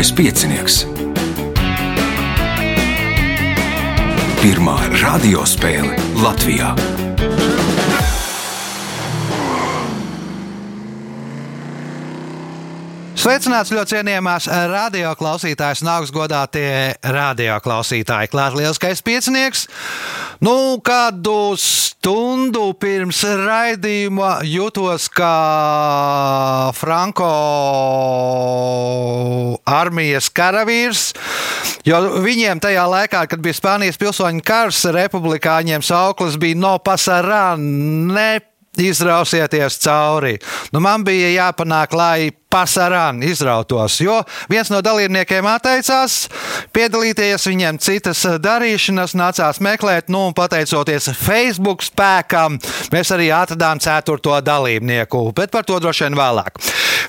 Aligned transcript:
Lieliskais 0.00 0.16
piecinieks. 0.16 0.74
Pirmā 4.40 4.76
radiospēle 4.96 5.92
Latvijā. 6.22 6.70
Sveicināts 13.12 13.74
ļoti 13.76 13.98
cienījamās 13.98 14.48
radioklausītājas 14.72 15.84
un 15.84 15.92
augstgadātie 15.98 16.72
radioklausītāji. 17.04 18.32
Klāt 18.32 18.56
lielskais 18.56 19.04
piecinieks. 19.04 19.66
Nu, 20.40 20.78
kādu 20.80 21.52
stundu 21.60 22.70
pirms 22.80 23.18
raidījuma 23.28 24.38
jutos 24.48 25.10
kā 25.12 25.34
Franko 26.72 27.28
armijas 29.68 30.30
karavīrs. 30.32 31.10
Jo 31.84 32.00
viņiem 32.24 32.62
tajā 32.64 32.86
laikā, 32.88 33.26
kad 33.28 33.44
bija 33.44 33.58
Spānijas 33.58 34.00
pilsoņu 34.00 34.40
karš, 34.40 34.86
republikāņiem 34.96 35.84
sauklis 35.84 36.40
bija 36.40 36.56
no 36.56 36.72
pasarā, 36.80 37.58
ne 37.60 38.40
izrausieties 38.80 39.76
cauri. 39.84 40.38
Nu, 40.72 40.80
man 40.80 41.04
bija 41.04 41.34
jāpanāk, 41.34 41.92
lai 41.92 42.30
pasarāni 42.50 43.30
izrautos, 43.30 44.00
jo 44.02 44.16
viens 44.50 44.70
no 44.72 44.80
dalībniekiem 44.84 45.46
atteicās 45.46 46.24
piedalīties, 46.74 47.46
viņiem 47.50 47.78
citas 47.82 48.24
darīšanas 48.42 49.14
nācās 49.18 49.62
meklēt, 49.62 50.10
nu, 50.10 50.26
un 50.30 50.36
pateicoties 50.36 51.12
Facebook 51.20 51.84
spēkam, 51.86 52.58
mēs 52.94 53.14
arī 53.14 53.30
atradām 53.34 53.82
ceturto 53.82 54.38
dalībnieku, 54.44 55.28
bet 55.36 55.54
par 55.54 55.68
to 55.68 55.78
droši 55.82 56.08
vien 56.08 56.18
vēlāk. 56.18 56.58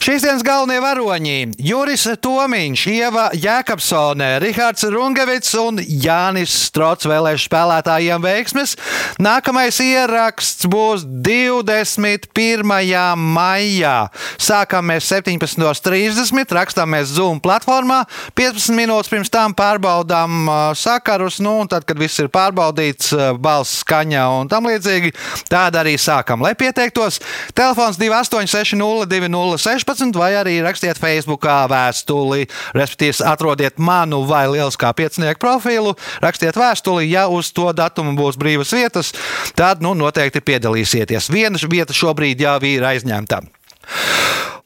Šīs 0.02 0.24
dienas 0.26 0.42
galvenie 0.42 0.80
varoņi- 0.82 1.54
Juris 1.70 2.08
Tomiņš, 2.26 2.86
Ieva 2.90 3.28
Jēkabsone, 3.38 4.40
Rihards 4.42 4.88
Rungevits 4.90 5.54
un 5.62 5.78
Jānis 5.78 6.56
Strots 6.72 7.06
vēlēšu 7.06 7.46
spēlētājiem 7.46 8.24
veiksmes. 8.24 8.74
Nākamais 9.22 9.78
ieraksts 9.78 10.66
būs 10.66 11.06
21. 11.06 13.14
maijā. 13.14 14.10
Sākam 14.42 14.90
mēs 14.90 15.06
7. 15.06 15.31
17.30. 15.40 16.52
Rakstāmies 16.52 17.14
Zoom 17.16 17.40
platformā. 17.44 18.04
15 18.36 18.76
minūtes 18.76 19.10
pirms 19.12 19.30
tam 19.32 19.54
pārbaudām 19.58 20.50
sakarus, 20.78 21.40
nu, 21.44 21.60
un 21.64 21.68
tad, 21.72 21.86
kad 21.88 21.98
viss 22.00 22.20
ir 22.20 22.30
pārbaudīts, 22.34 23.14
balss 23.42 23.82
skaņa 23.86 24.24
un 24.40 24.48
tam 24.52 24.68
līdzīgi, 24.70 25.10
tāda 25.52 25.80
arī 25.84 25.94
sākam. 26.02 26.42
Lai 26.44 26.54
pieteiktos, 26.58 27.20
telefons 27.58 27.98
28602016 28.02 30.20
vai 30.20 30.32
arī 30.40 30.56
rakstiet 30.66 30.98
Facebookā 31.02 31.58
vēstuli, 31.72 32.42
respektīvi 32.78 33.14
atrodiet 33.28 33.76
manu 33.80 34.20
vai 34.28 34.46
lieliskā 34.52 34.90
piecinieku 34.98 35.40
profilu, 35.42 35.92
rakstiet 36.24 36.56
vēstuli, 36.60 37.12
ja 37.12 37.24
uz 37.32 37.52
to 37.56 37.68
datumu 37.76 38.12
būs 38.20 38.36
brīvas 38.40 38.72
vietas, 38.76 39.08
tad 39.56 39.82
nu, 39.84 39.92
noteikti 39.98 40.42
piedalīsieties. 40.44 41.32
Viena 41.32 41.58
vieta 41.72 41.94
šobrīd 41.96 42.42
jau 42.44 42.60
ir 42.68 42.84
aizņemta. 42.86 43.42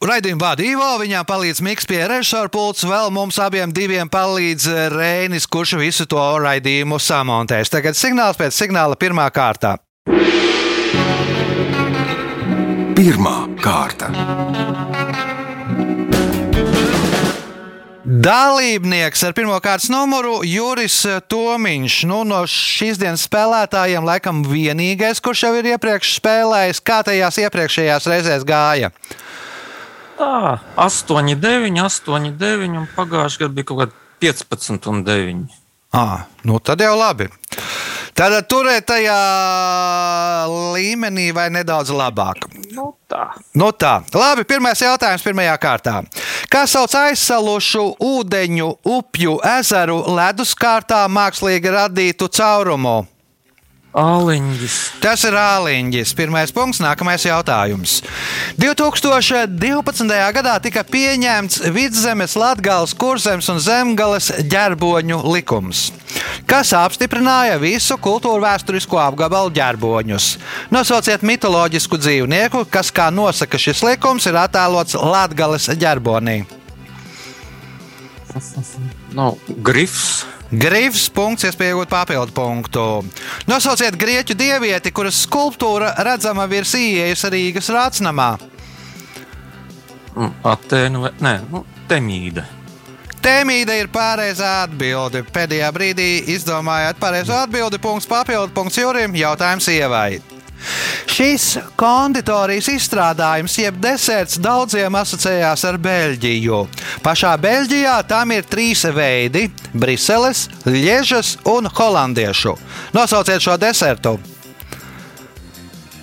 Raidījumu 0.05 0.37
vada 0.37 0.61
Ivo, 0.61 0.87
viņām 1.01 1.25
palīdz 1.25 1.63
Mikls 1.65 1.87
pie 1.89 2.03
režisora 2.05 2.51
pults, 2.53 2.83
vēl 2.85 3.09
mums 3.15 3.39
abiem 3.41 3.71
diviem 3.73 4.09
palīdz 4.11 4.67
Rēnis, 4.93 5.47
kurš 5.49 5.79
visu 5.79 6.05
to 6.05 6.21
raidījumu 6.43 6.99
samontēs. 7.01 7.71
Tagad 7.73 7.97
signāls 7.97 8.37
pēc 8.37 8.53
signāla 8.53 8.99
pirmā 9.01 9.25
kārta. 9.33 9.79
Pirmā 12.93 13.35
kārta. 13.65 14.11
Dalībnieks 18.05 19.25
ar 19.25 19.33
pirmā 19.33 19.57
kārtas 19.65 19.89
numuru 19.89 20.43
Juris 20.45 21.01
Tomiņš. 21.33 21.99
Nu, 22.05 22.21
no 22.29 22.43
šīs 22.45 23.01
dienas 23.01 23.25
spēlētājiem 23.25 24.05
laikam 24.05 24.45
vienīgais, 24.45 25.17
kurš 25.25 25.47
jau 25.47 25.55
ir 25.57 25.73
iepriekš 25.73 26.19
spēlējis, 26.19 26.85
kā 26.85 27.01
tajās 27.09 27.41
iepriekšējās 27.47 28.13
reizēs 28.13 28.45
gāja. 28.45 28.93
Tā, 30.15 30.59
8, 30.79 31.35
9, 31.41 31.81
8, 31.83 32.31
9, 32.39 32.77
un 32.79 32.87
pagājušajā 32.95 33.45
gadā 33.45 33.55
bija 33.57 33.67
kaut 33.67 33.81
kāda 33.83 34.03
15 34.23 34.89
un 34.91 35.03
9. 35.03 35.45
À, 35.95 36.25
nu 36.43 36.59
tad 36.59 36.81
jau 36.83 36.95
labi. 36.97 37.27
Tad 38.15 38.31
turēt 38.47 38.85
tajā 38.87 39.15
līmenī 40.75 41.33
vai 41.35 41.49
nedaudz 41.51 41.91
labāk. 41.91 42.45
Nu, 42.71 42.93
tā. 43.11 43.25
Nu 43.59 43.73
tā. 43.75 43.97
Labi, 44.15 44.45
pirmais 44.47 44.79
jautājums 44.79 45.23
pirmajā 45.23 45.55
kārtā. 45.59 45.97
Kā 46.51 46.63
sauc 46.67 46.95
aizsalušu 46.95 47.83
ūdeņu, 47.99 48.69
upju, 48.87 49.35
ezeru 49.57 49.99
leduskārtā 50.15 51.01
mākslīgi 51.11 51.75
radītu 51.75 52.31
caurumu? 52.31 53.01
Āliņģis. 53.95 54.73
Tas 54.99 55.21
ir 55.23 55.37
āliņģis. 55.39 56.09
Pirmais 56.17 56.51
punkts, 56.51 56.81
nākamais 56.83 57.23
jautājums. 57.23 58.01
2012. 58.59 60.09
gadā 60.35 60.55
tika 60.59 60.83
pieņemts 60.83 61.61
Vidzemes, 61.71 62.35
Latgales, 62.35 62.91
Kurzemes 62.99 63.47
un 63.53 63.61
Zemgales 63.63 64.27
ģerboņu 64.51 65.21
likums, 65.31 65.85
kas 66.43 66.73
apstiprināja 66.75 67.55
visu 67.61 67.95
kultūru 67.95 68.43
vēsturisko 68.43 68.99
apgabalu 68.99 69.55
ģerboņus. 69.55 70.27
Nosauciet 70.75 71.23
mitoloģisku 71.23 71.95
dzīvnieku, 72.01 72.65
kas, 72.67 72.91
kā 72.91 73.07
nosaka 73.15 73.55
šis 73.55 73.79
likums, 73.87 74.27
ir 74.27 74.35
attēlots 74.43 74.99
Latgales 74.99 75.71
ģerbonī. 75.71 76.41
Nav 79.15 79.37
grifs. 79.63 80.25
Grīvs 80.55 81.07
punkts, 81.09 81.47
iespēja 81.47 81.73
iegūt 81.73 81.89
papildu 81.89 82.35
punktu. 82.35 82.83
Nosauciet 83.49 83.95
grieķu 83.97 84.35
dievieti, 84.37 84.91
kuras 84.93 85.23
skulptūra 85.25 85.95
redzama 86.05 86.45
virs 86.51 86.75
ieejas 86.77 87.25
Rīgas 87.33 87.71
rācnamā. 87.73 88.35
Atēnu 90.45 91.01
vai 91.07 91.11
nē, 91.23 91.33
nu, 91.49 91.63
temīda. 91.89 92.45
Tēmīda 93.25 93.73
ir 93.81 93.87
pareizā 93.89 94.51
atbilde. 94.67 95.23
Pēdējā 95.33 95.71
brīdī 95.73 96.09
izdomājāt 96.35 96.99
pareizo 97.01 97.33
atbildi. 97.39 97.81
Punkts 97.81 98.05
papildu 98.05 98.53
punkts 98.53 98.77
Jurim. 98.77 99.17
Jautājums 99.17 99.65
ievai. 99.73 100.34
Šis 101.15 101.57
konditorijas 101.77 102.67
izstrādājums, 102.71 103.57
jeb 103.59 103.77
deserts, 103.83 104.39
daudziem 104.41 104.95
asociējās 104.99 105.65
ar 105.69 105.77
Beļģiju. 105.81 106.61
Pašā 107.05 107.35
Beļģijā 107.41 107.95
tam 108.09 108.33
ir 108.35 108.47
trīs 108.49 108.85
veidi- 108.95 109.49
Briseles, 109.81 110.47
Liežas 110.65 111.37
un 111.45 111.69
Holandiešu. 111.69 112.55
Nosauciet 112.93 113.41
šo 113.41 113.57
desertu. 113.57 114.17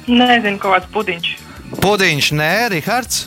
Nezinu, 0.06 0.58
kāds 0.58 0.86
pudiņš. 0.92 1.36
Pudiņš, 1.80 2.32
nē, 2.36 2.54
Rihards. 2.72 3.26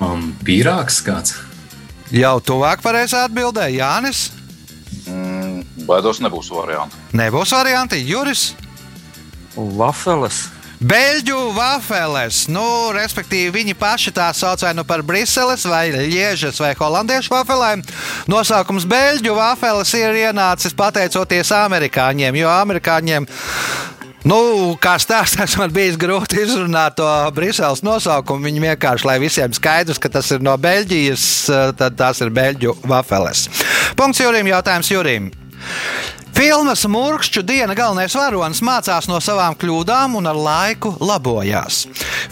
Um, 0.00 0.34
pīrāgs 0.44 1.00
kāds. 1.06 1.36
Jau 2.14 2.38
tuvāk 2.40 2.82
pareizā 2.84 3.24
atbildē 3.28 3.68
Jānis. 3.72 4.30
Mm, 5.08 5.64
baidos, 5.88 6.20
nebūs 6.20 6.50
variantu. 6.52 6.98
Nebūs 7.16 7.54
varianti 7.54 8.02
Juris. 8.06 8.52
Vafeles. 9.56 10.44
Beļģu 10.84 11.38
vafeles, 11.54 12.42
nu, 12.52 12.64
respektīvi, 12.92 13.52
viņi 13.54 13.76
paši 13.78 14.10
tā 14.12 14.26
sauc 14.36 14.60
vai 14.66 14.74
nu 14.76 14.82
par 14.84 15.04
Briseles, 15.06 15.62
vai 15.70 15.86
Liežas, 15.94 16.58
vai 16.60 16.74
Holandiešu 16.76 17.32
vafelēm. 17.32 17.84
Nosaukums 18.28 18.84
Beļģu 18.90 19.36
vafeles 19.38 19.94
ir 19.96 20.18
ienācis 20.26 20.76
pateicoties 20.76 21.54
amerikāņiem, 21.56 22.36
jo 22.36 22.50
amerikāņiem. 22.50 23.28
Nu, 24.28 24.40
kā 24.80 24.96
stāstās, 25.00 25.54
man 25.60 25.72
bija 25.72 25.94
grūti 26.00 26.42
izrunāt 26.42 26.98
to 26.98 27.08
Briseles 27.36 27.84
nosaukumu. 27.86 28.48
Viņi 28.48 28.66
vienkārši, 28.66 29.08
lai 29.08 29.16
visiem 29.22 29.54
skaidrs, 29.56 30.02
ka 30.02 30.10
tas 30.12 30.32
ir 30.34 30.44
no 30.44 30.56
Beļģijas, 30.60 31.30
tad 31.80 31.96
tās 32.00 32.20
ir 32.24 32.34
Beļģu 32.34 32.76
vafeles. 32.90 33.46
Punkts 33.96 34.24
Jurim, 34.24 34.52
jautājums 34.52 34.90
Jurim. 34.90 35.32
Filmas 36.34 36.82
Mūrkšķu 36.90 37.44
diena 37.46 37.76
galvenais 37.78 38.14
varonis 38.18 38.58
mācās 38.66 39.06
no 39.06 39.20
savām 39.22 39.54
kļūdām 39.54 40.16
un 40.18 40.26
ar 40.26 40.38
laiku 40.38 40.90
labojās. 40.98 41.84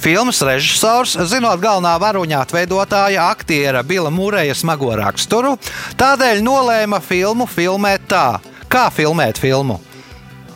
Filmas 0.02 0.42
režisors, 0.42 1.14
zinot 1.30 1.62
galvenā 1.62 1.94
varoņa 2.02 2.40
atveidotāja 2.42 3.28
aktiera 3.30 3.84
Bila 3.86 4.10
Mūreja 4.10 4.56
smago 4.58 4.90
raksturu, 4.98 5.54
tādēļ 6.02 6.42
nolēma 6.42 6.98
filmu 6.98 7.46
filmēt 7.46 8.10
tā. 8.10 8.26
Kā 8.66 8.88
filmēt 8.90 9.38
filmu? 9.38 9.78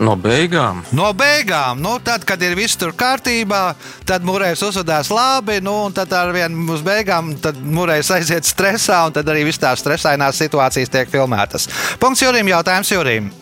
No 0.03 0.13
beigām. 0.21 0.83
No 0.97 1.09
beigām, 1.17 1.81
nu, 1.81 1.95
tad, 2.05 2.27
kad 2.29 2.43
ir 2.45 2.57
viss 2.59 2.77
tur 2.77 2.93
kārtībā, 2.97 3.63
tad 4.09 4.27
mūrējs 4.27 4.67
uzvedās 4.67 5.09
labi, 5.15 5.59
nu, 5.65 5.77
tad 5.97 6.13
ar 6.17 6.35
vienu 6.37 6.67
uz 6.75 6.85
beigām 6.85 7.33
mūrējs 7.65 8.13
aiziet 8.19 8.49
stresā, 8.49 9.07
un 9.09 9.17
tad 9.17 9.33
arī 9.33 9.47
viss 9.49 9.63
tās 9.63 9.81
stresainās 9.81 10.43
situācijas 10.43 10.93
tiek 10.93 11.11
filmētas. 11.13 11.71
Punkts 12.03 12.27
Jurim, 12.27 12.53
jautājums 12.53 12.93
Jurim. 12.93 13.33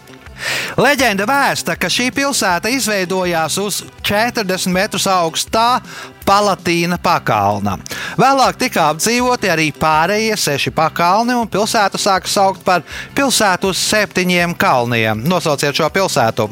Leģenda 0.80 1.26
vēsta, 1.28 1.76
ka 1.78 1.90
šī 1.92 2.08
pilsēta 2.14 2.72
izveidojās 2.74 3.58
uz 3.62 3.82
40 4.02 4.72
metrus 4.74 5.06
augstā 5.10 5.80
Palatīna 6.24 6.96
pakalna. 7.04 7.76
Vēlāk 8.16 8.56
tika 8.58 8.88
apdzīvoti 8.94 9.50
arī 9.52 9.68
pārējie 9.76 10.36
seši 10.40 10.72
pakalni, 10.74 11.36
un 11.36 11.50
pilsētu 11.52 12.00
sāka 12.00 12.30
saukt 12.30 12.64
par 12.64 12.84
pilsētu 13.14 13.74
uz 13.74 13.80
septiņiem 13.92 14.56
kalniem. 14.56 15.26
Nosauciet 15.28 15.76
šo 15.76 15.90
pilsētu! 15.92 16.48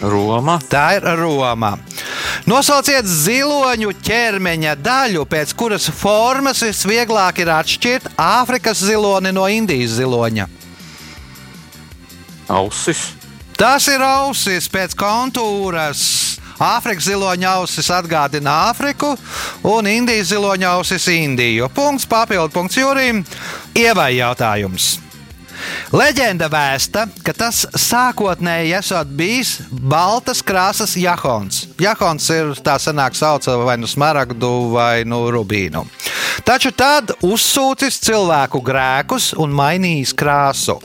Roma, 0.00 0.60
Tā 0.70 0.92
ir 0.98 1.06
Roma. 1.18 1.72
Nosauciet 2.46 3.06
ziloņu 3.06 3.96
ķermeņa 4.06 4.76
daļu, 4.78 5.24
pēc 5.26 5.54
kuras 5.58 5.88
formas 5.90 6.62
visvieglāk 6.62 7.42
ir 7.42 7.50
atšķirt 7.50 8.12
Āfrikas 8.14 8.84
ziloni 8.86 9.34
no 9.34 9.48
Indijas 9.50 9.98
ziloņa. 9.98 10.46
Ausis, 12.48 13.10
Tas 13.58 13.88
ir 13.90 13.98
ausis 14.06 14.68
pēc 14.70 14.92
kontūras. 14.94 16.00
Āfrikas 16.62 17.08
ziloņa 17.08 17.56
ausis 17.58 17.88
atgādina 17.90 18.52
Āfriku, 18.68 19.10
un 19.66 19.88
Indijas 19.90 20.30
ziloņa 20.30 20.76
ausis 20.76 21.08
Indiju. 21.10 21.66
Punkts 21.74 22.06
papildu 22.06 22.54
punkts 22.54 22.78
Jurim. 22.78 23.24
Ievai 23.74 24.12
jautājums. 24.20 25.07
Leģenda 25.94 26.48
vēsta, 26.52 27.06
ka 27.24 27.32
tas 27.36 27.64
sākotnēji 27.72 28.74
esot 28.78 29.10
bijis 29.18 29.56
baltas 29.70 30.42
krāsas 30.44 30.96
jahons. 31.00 31.66
Jahons 31.80 32.28
ir 32.34 32.52
tā 32.64 32.76
senāk 32.82 33.16
sauca 33.18 33.56
vai 33.62 33.78
nu 33.80 33.88
smaragdu 33.88 34.52
vai 34.74 35.04
nu 35.08 35.24
rubīnu. 35.32 35.84
Taču 36.46 36.70
tad 36.76 37.12
uzsūcis 37.24 37.98
cilvēku 38.04 38.60
grēkus 38.64 39.32
un 39.36 39.52
mainījis 39.56 40.14
krāsu. 40.16 40.78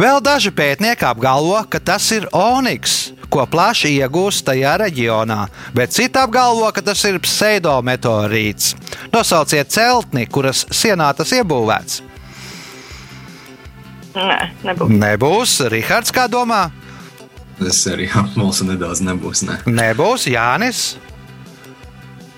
Vēl 0.00 0.20
daži 0.24 0.52
pētnieki 0.54 1.06
apgalvo, 1.08 1.60
ka 1.70 1.80
tas 1.82 2.10
ir 2.16 2.26
oniks, 2.36 3.12
ko 3.30 3.46
plaši 3.46 3.94
iegūst 4.00 4.44
tajā 4.48 4.74
reģionā, 4.82 5.44
bet 5.76 5.94
citi 5.94 6.18
apgalvo, 6.18 6.68
ka 6.74 6.82
tas 6.84 7.04
ir 7.08 7.20
pseidometeorīts. 7.22 8.74
Nosauciet 9.14 9.70
celtni, 9.72 10.26
kuras 10.26 10.66
sienā 10.74 11.12
tas 11.16 11.34
iebūvēts. 11.38 12.09
Nē, 14.14 14.40
nebūs. 14.66 14.90
Nebūs. 14.90 15.56
Rihards, 15.70 16.12
kā 16.14 16.26
domā? 16.30 16.68
Es 17.60 17.82
arī 17.90 18.08
apmulsu 18.08 18.66
nedaudz 18.66 19.02
nebūs. 19.04 19.44
Ne. 19.46 19.58
Nebūs 19.68 20.26
Jānis. 20.30 20.96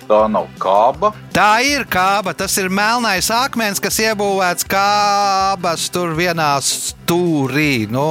Tā 0.09 0.25
nav 0.29 0.49
kāba. 0.61 1.13
Tā 1.33 1.63
ir 1.65 1.87
kāba. 1.89 2.35
Tas 2.37 2.57
ir 2.61 2.69
melnais 2.73 3.31
akmens, 3.33 3.81
kas 3.81 4.01
iebūvēts 4.03 4.67
kābas 4.69 5.87
tur 5.95 6.17
vienā 6.19 6.57
stūrī. 6.67 7.87
Nu, 7.91 8.09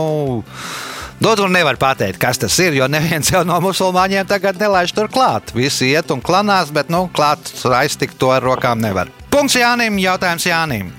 Nu, 1.22 1.36
tur 1.38 1.52
nevar 1.54 1.78
pateikt, 1.78 2.18
kas 2.18 2.40
tas 2.42 2.56
ir, 2.66 2.74
jo 2.74 2.88
neviens 2.90 3.28
jau 3.30 3.44
no 3.46 3.60
musulmaņiem 3.62 4.25
tagad 4.25 4.57
nelaiž 4.57 4.90
tur 4.98 5.06
klāt. 5.06 5.52
Visi 5.54 5.92
iet 5.92 6.10
un 6.10 6.18
klanās, 6.18 6.72
bet 6.74 6.90
nu, 6.90 7.04
klāt 7.14 7.52
aiztikt 7.78 8.18
to 8.18 8.31
ar 8.34 8.42
rokām 8.42 8.81
nevar. 8.81 9.12
Punkts 9.30 9.60
Jānim, 9.60 10.02
jautājums 10.02 10.50
Jānim. 10.50 10.90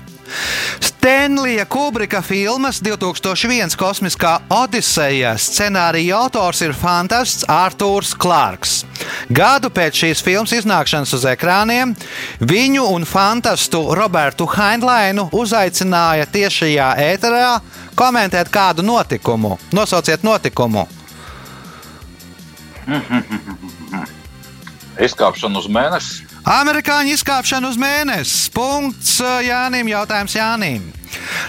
Stenlija 0.79 1.65
Kubrika 1.65 2.21
filmas 2.21 2.81
2001 2.81 3.75
kosmiskā 3.79 4.37
Odiseja 4.49 5.33
scenārija 5.37 6.17
autors 6.23 6.61
ir 6.63 6.73
fantasts 6.77 7.43
Arthurs 7.51 8.13
Clarks. 8.15 8.85
Gadu 9.29 9.69
pēc 9.73 9.99
šīs 10.03 10.23
filmas 10.23 10.55
iznākšanas 10.55 11.13
uz 11.17 11.27
ekrāniem 11.33 11.95
viņu 12.39 12.87
un 12.95 13.05
fantastu 13.09 13.83
Robertu 13.99 14.47
Heinleinu 14.55 15.27
uzaicināja 15.35 16.25
tiešajā 16.31 16.89
ēterā 17.11 17.59
komentēt 17.99 18.51
kādu 18.53 18.85
notikumu. 18.87 19.57
Nosauciet 19.75 20.23
notikumu. 20.23 20.87
Izkāpšana 25.01 25.57
uz 25.57 25.67
mēnesi. 25.73 26.25
Amerikāņu 26.45 27.15
izkāpšana 27.15 27.69
uz 27.71 27.79
mēnesi. 27.81 28.51
Punkts 28.53 29.15
eh, 29.23 29.47
Jānim. 29.47 29.89
Jautājums 29.89 30.35
Jānim. 30.37 30.85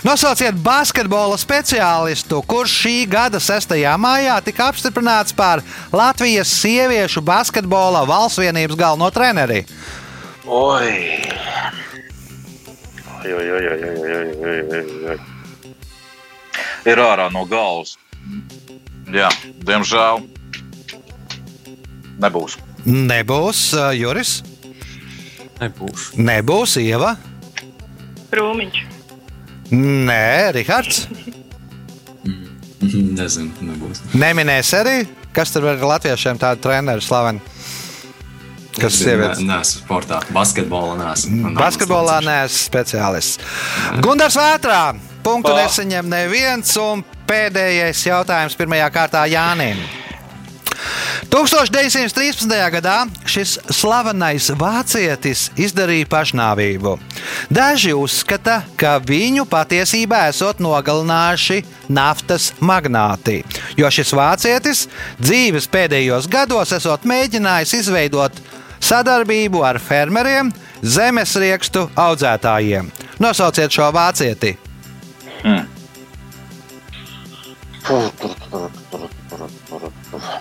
Nosauciet 0.04 0.56
basketbola 0.64 1.36
speciālistu, 1.40 2.40
kurš 2.48 2.76
šī 2.84 2.94
gada 3.08 3.40
6. 3.40 3.74
maijā 4.00 4.36
tika 4.44 4.68
apstiprināts 4.72 5.36
par 5.36 5.62
Latvijas 5.92 6.52
sieviešu 6.60 7.24
basketbola 7.24 8.04
valsts 8.08 8.40
vienības 8.40 8.76
galveno 8.80 9.10
treneri. 9.12 9.64
Oi! 10.44 10.92
Oi, 13.24 13.32
oi, 13.32 13.50
oi, 13.56 13.66
oi, 13.72 13.80
oi, 13.88 14.24
oi, 14.44 14.60
oi, 14.68 14.84
oi. 15.14 15.18
Ir 16.84 17.00
ārā 17.00 17.30
no 17.32 17.46
galvas. 17.48 17.96
Jā, 19.12 19.30
diemžēl 19.64 20.20
nebūs. 22.20 22.58
Nebūs 22.84 23.60
uh, 23.78 23.90
Juris, 23.96 24.42
nebūs. 25.60 26.10
nebūs 26.20 26.76
Ieva, 26.82 27.14
Krūmiņš. 28.34 28.82
Nē, 29.74 30.52
Rihards. 30.56 31.06
Nezinu, 32.84 33.48
nebūs. 33.64 34.02
Neminēs 34.18 34.72
arī, 34.76 34.96
kas 35.34 35.54
tur 35.54 35.64
ir 35.70 35.80
latviešiem 35.80 36.38
tādi 36.42 36.60
treneri 36.66 37.04
slaveni. 37.04 37.40
Kas 38.74 38.90
Es 38.96 39.04
sievietes? 39.04 39.40
Neesmu 39.46 39.84
sportā. 39.84 40.18
Basketbolā 40.34 40.96
neesmu. 40.98 41.52
Basketbolā 41.54 42.18
neesmu 42.26 42.58
speciālists. 42.58 43.38
Gunārs 44.02 44.34
Vētrā. 44.36 44.80
Punktu 45.24 45.52
Pa. 45.54 45.60
nesaņem 45.62 46.10
neviens. 46.10 46.74
Un 46.82 47.04
pēdējais 47.30 48.02
jautājums 48.10 48.58
pirmajā 48.58 48.90
kārtā 48.92 49.22
Jānim. 49.30 49.78
1913. 51.32 52.54
gadā 52.74 52.96
šis 53.28 53.56
slavenais 53.72 54.50
vācietis 54.58 55.48
izdarīja 55.60 56.08
pašnāvību. 56.10 56.96
Daži 57.52 57.94
uzskata, 57.96 58.62
ka 58.80 58.96
viņu 59.02 59.46
patiesībā 59.50 60.26
esot 60.30 60.62
nogalinājuši 60.64 61.62
naftas 61.88 62.52
magnāti, 62.60 63.42
jo 63.78 63.90
šis 63.90 64.14
vācietis 64.16 64.86
dzīves 65.22 65.68
pēdējos 65.72 66.28
gados 66.30 66.74
esot 66.76 67.06
mēģinājis 67.08 67.78
izveidot 67.82 68.42
sadarbību 68.84 69.64
ar 69.64 69.80
fermeriem, 69.80 70.52
zemesriekstu 70.82 71.88
audzētājiem. 71.96 72.90
Nosauciet 73.22 73.72
šo 73.72 73.88
vācieti! 73.94 74.56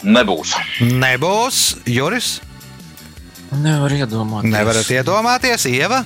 Nebūs. 0.04 0.54
Nebūs 0.84 1.60
Juris. 1.88 2.42
Nevar 3.64 3.94
iedomāties. 3.94 4.52
Nevarat 4.52 4.90
iedomāties, 4.92 5.68
Ieva. 5.70 6.02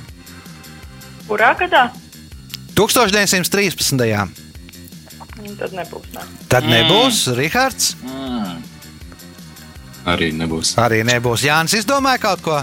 Kurā 1.28 1.54
gadā? 1.60 1.88
1913. 2.78 4.46
Nu, 5.38 5.54
Tad 5.58 5.74
nebūs. 5.74 6.08
Ne. 6.14 6.26
Tad 6.50 6.68
nebūs 6.68 7.24
Rihards. 7.38 7.96
Arī 10.08 10.32
nebūs. 10.36 10.76
Arī 10.80 11.02
nebūs 11.08 11.44
Jānis. 11.44 11.76
Izdomāja 11.82 12.22
kaut 12.24 12.44
ko. 12.46 12.62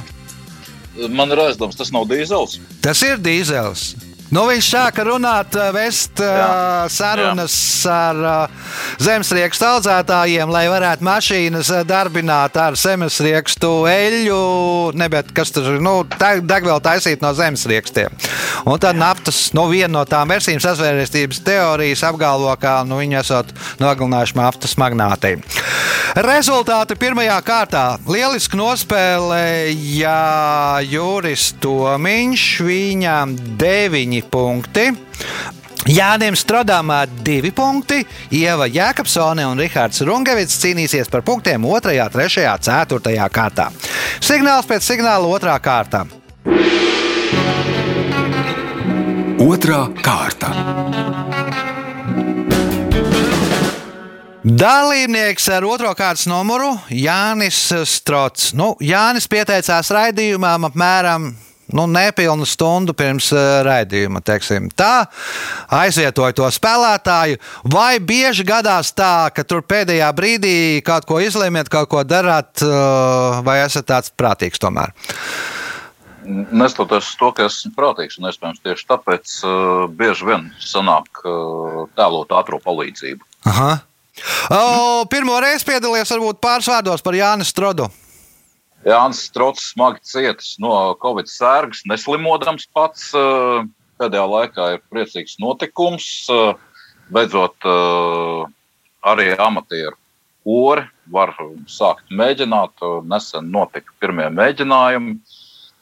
Man 1.11 1.33
ir 1.35 1.41
aizdoms, 1.49 1.77
tas 1.77 1.91
nav 1.93 2.07
dīzels. 2.11 2.61
Tas 2.85 3.03
ir 3.03 3.19
dīzels. 3.23 3.95
Nu, 4.35 4.49
viņš 4.49 4.67
sāka 4.67 5.05
runāt, 5.07 5.55
eh, 5.55 5.69
vest 5.71 6.19
uh, 6.19 6.27
Jā. 6.27 6.87
sarunas 6.91 7.55
ar 7.87 8.19
uh, 8.19 8.73
zemesriekstu 8.99 9.67
audzētājiem, 9.69 10.51
lai 10.51 10.65
varētu 10.73 11.07
mašīnas 11.07 11.71
eh, 11.71 11.85
darbināt 11.87 12.59
ar 12.59 12.75
zemesriekstu 12.75 13.71
eļļu, 13.87 14.41
ne, 14.99 15.09
bet 15.13 15.31
kas 15.37 15.55
tur 15.55 15.77
ir, 15.77 15.79
nu, 15.85 16.01
degvielu 16.19 16.81
taisīt 16.83 17.23
no 17.23 17.31
zemesriekstiem. 17.37 18.11
Un 18.67 18.81
tad 18.83 18.99
naftas, 18.99 19.53
nu, 19.55 19.69
viena 19.71 19.93
no 20.01 20.03
tām 20.09 20.35
versijām 20.35 20.59
sazvērestības 20.65 21.43
teorijas 21.47 22.03
apgalvo, 22.09 22.51
ka 22.59 22.81
nu, 22.89 22.99
viņi 23.05 23.21
esat 23.21 23.55
nogalinājuši 23.79 24.39
naftas 24.41 24.75
magnātiem. 24.81 25.47
Rezultāti 26.25 26.99
pirmajā 26.99 27.39
kārtā. 27.47 27.85
Lieliski 28.11 28.59
nospēlēja 28.59 30.19
Juris 30.91 31.53
Tomiņš, 31.63 32.45
viņam 32.67 33.39
9 33.63 34.24
punkti. 34.31 34.91
Jānis 35.85 36.41
Stradamā 36.41 37.03
divi 37.27 37.51
punkti, 37.53 37.99
Ieva 38.33 38.65
Jēkabsone 38.73 39.45
un 39.45 39.61
Rihards 39.61 40.01
Rungevits 40.07 40.57
cīnīsies 40.63 41.11
par 41.13 41.21
punktiem 41.27 41.61
2, 41.61 42.09
3, 42.15 42.41
4 42.65 43.29
kārtā. 43.29 43.69
Signāls 44.25 44.69
pēc 44.71 44.87
signāla 44.87 45.29
2. 45.29 45.59
kārtā. 45.61 46.07
Otra 49.45 49.85
kārta. 50.01 50.55
Dalībnieks 54.45 55.47
ar 55.53 55.65
otro 55.65 55.93
kārtas 55.97 56.27
numuru 56.29 56.75
Jānis 56.93 57.61
Strots. 57.89 58.55
Nu, 58.57 58.75
Jānis 58.81 59.29
pieteicās 59.29 59.89
raidījumam 59.93 60.69
apmēram 60.69 61.31
nu, 61.75 61.87
nepilnu 61.91 62.47
stundu 62.49 62.95
pirms 62.97 63.31
uh, 63.35 63.61
raidījuma. 63.67 64.23
teiksim 64.25 64.71
Tā 64.75 65.07
aizvietoja 65.75 66.37
to 66.39 66.49
spēlētāju. 66.55 67.41
Vai 67.71 67.99
bieži 67.99 68.47
gadās 68.47 68.95
tā, 68.97 69.31
ka 69.35 69.45
tur 69.47 69.65
pēdējā 69.67 70.11
brīdī 70.17 70.57
kaut 70.87 71.09
ko 71.09 71.21
izlēmiet, 71.23 71.71
kaut 71.73 71.91
ko 71.93 72.05
darāt, 72.07 72.63
uh, 72.63 73.43
vai 73.47 73.61
esat 73.65 73.91
tāds 73.91 74.15
prātīgs 74.15 74.63
tomēr? 74.63 74.95
Neskatoties 76.25 77.11
to, 77.21 77.29
ka 77.37 77.49
esmu 77.51 77.75
prātīgs, 77.77 78.17
un 78.17 78.31
iespējams 78.31 78.63
tieši 78.65 78.87
tāpēc 78.89 79.35
uh, 79.45 79.59
bieži 79.93 80.31
vien 80.31 80.47
sanāk 80.63 81.21
uh, 81.21 81.85
tēlot 81.99 82.33
ātrā 82.33 82.61
palīdzību. 82.65 83.27
Aha. 83.51 83.75
O, 84.55 85.05
pirmo 85.11 85.37
reizi 85.43 85.67
piedalījies 85.69 86.15
varbūt 86.15 86.41
pāris 86.41 86.71
vārdos 86.71 87.03
par 87.05 87.19
Jānis 87.19 87.51
Strodu. 87.53 87.91
Jānis 88.85 89.25
Strots 89.31 89.71
smagi 89.73 90.03
cietis 90.05 90.55
no 90.61 90.95
Covid 91.01 91.31
sērgas, 91.31 91.85
neslimodams 91.89 92.69
pats. 92.77 93.11
uh, 93.17 93.65
Pēdējā 94.01 94.25
laikā 94.27 94.71
ir 94.75 94.81
priecīgs 94.93 95.39
notikums. 95.41 96.07
uh, 96.33 96.55
Beidzot, 97.15 97.57
uh, 97.69 98.45
arī 99.05 99.33
amatieru 99.39 99.97
kori 100.45 100.85
var 101.11 101.33
sākt 101.71 102.13
mēģināt. 102.13 102.85
Nesen 103.09 103.51
notika 103.53 103.93
pirmie 104.01 104.29
mēģinājumi. 104.33 105.17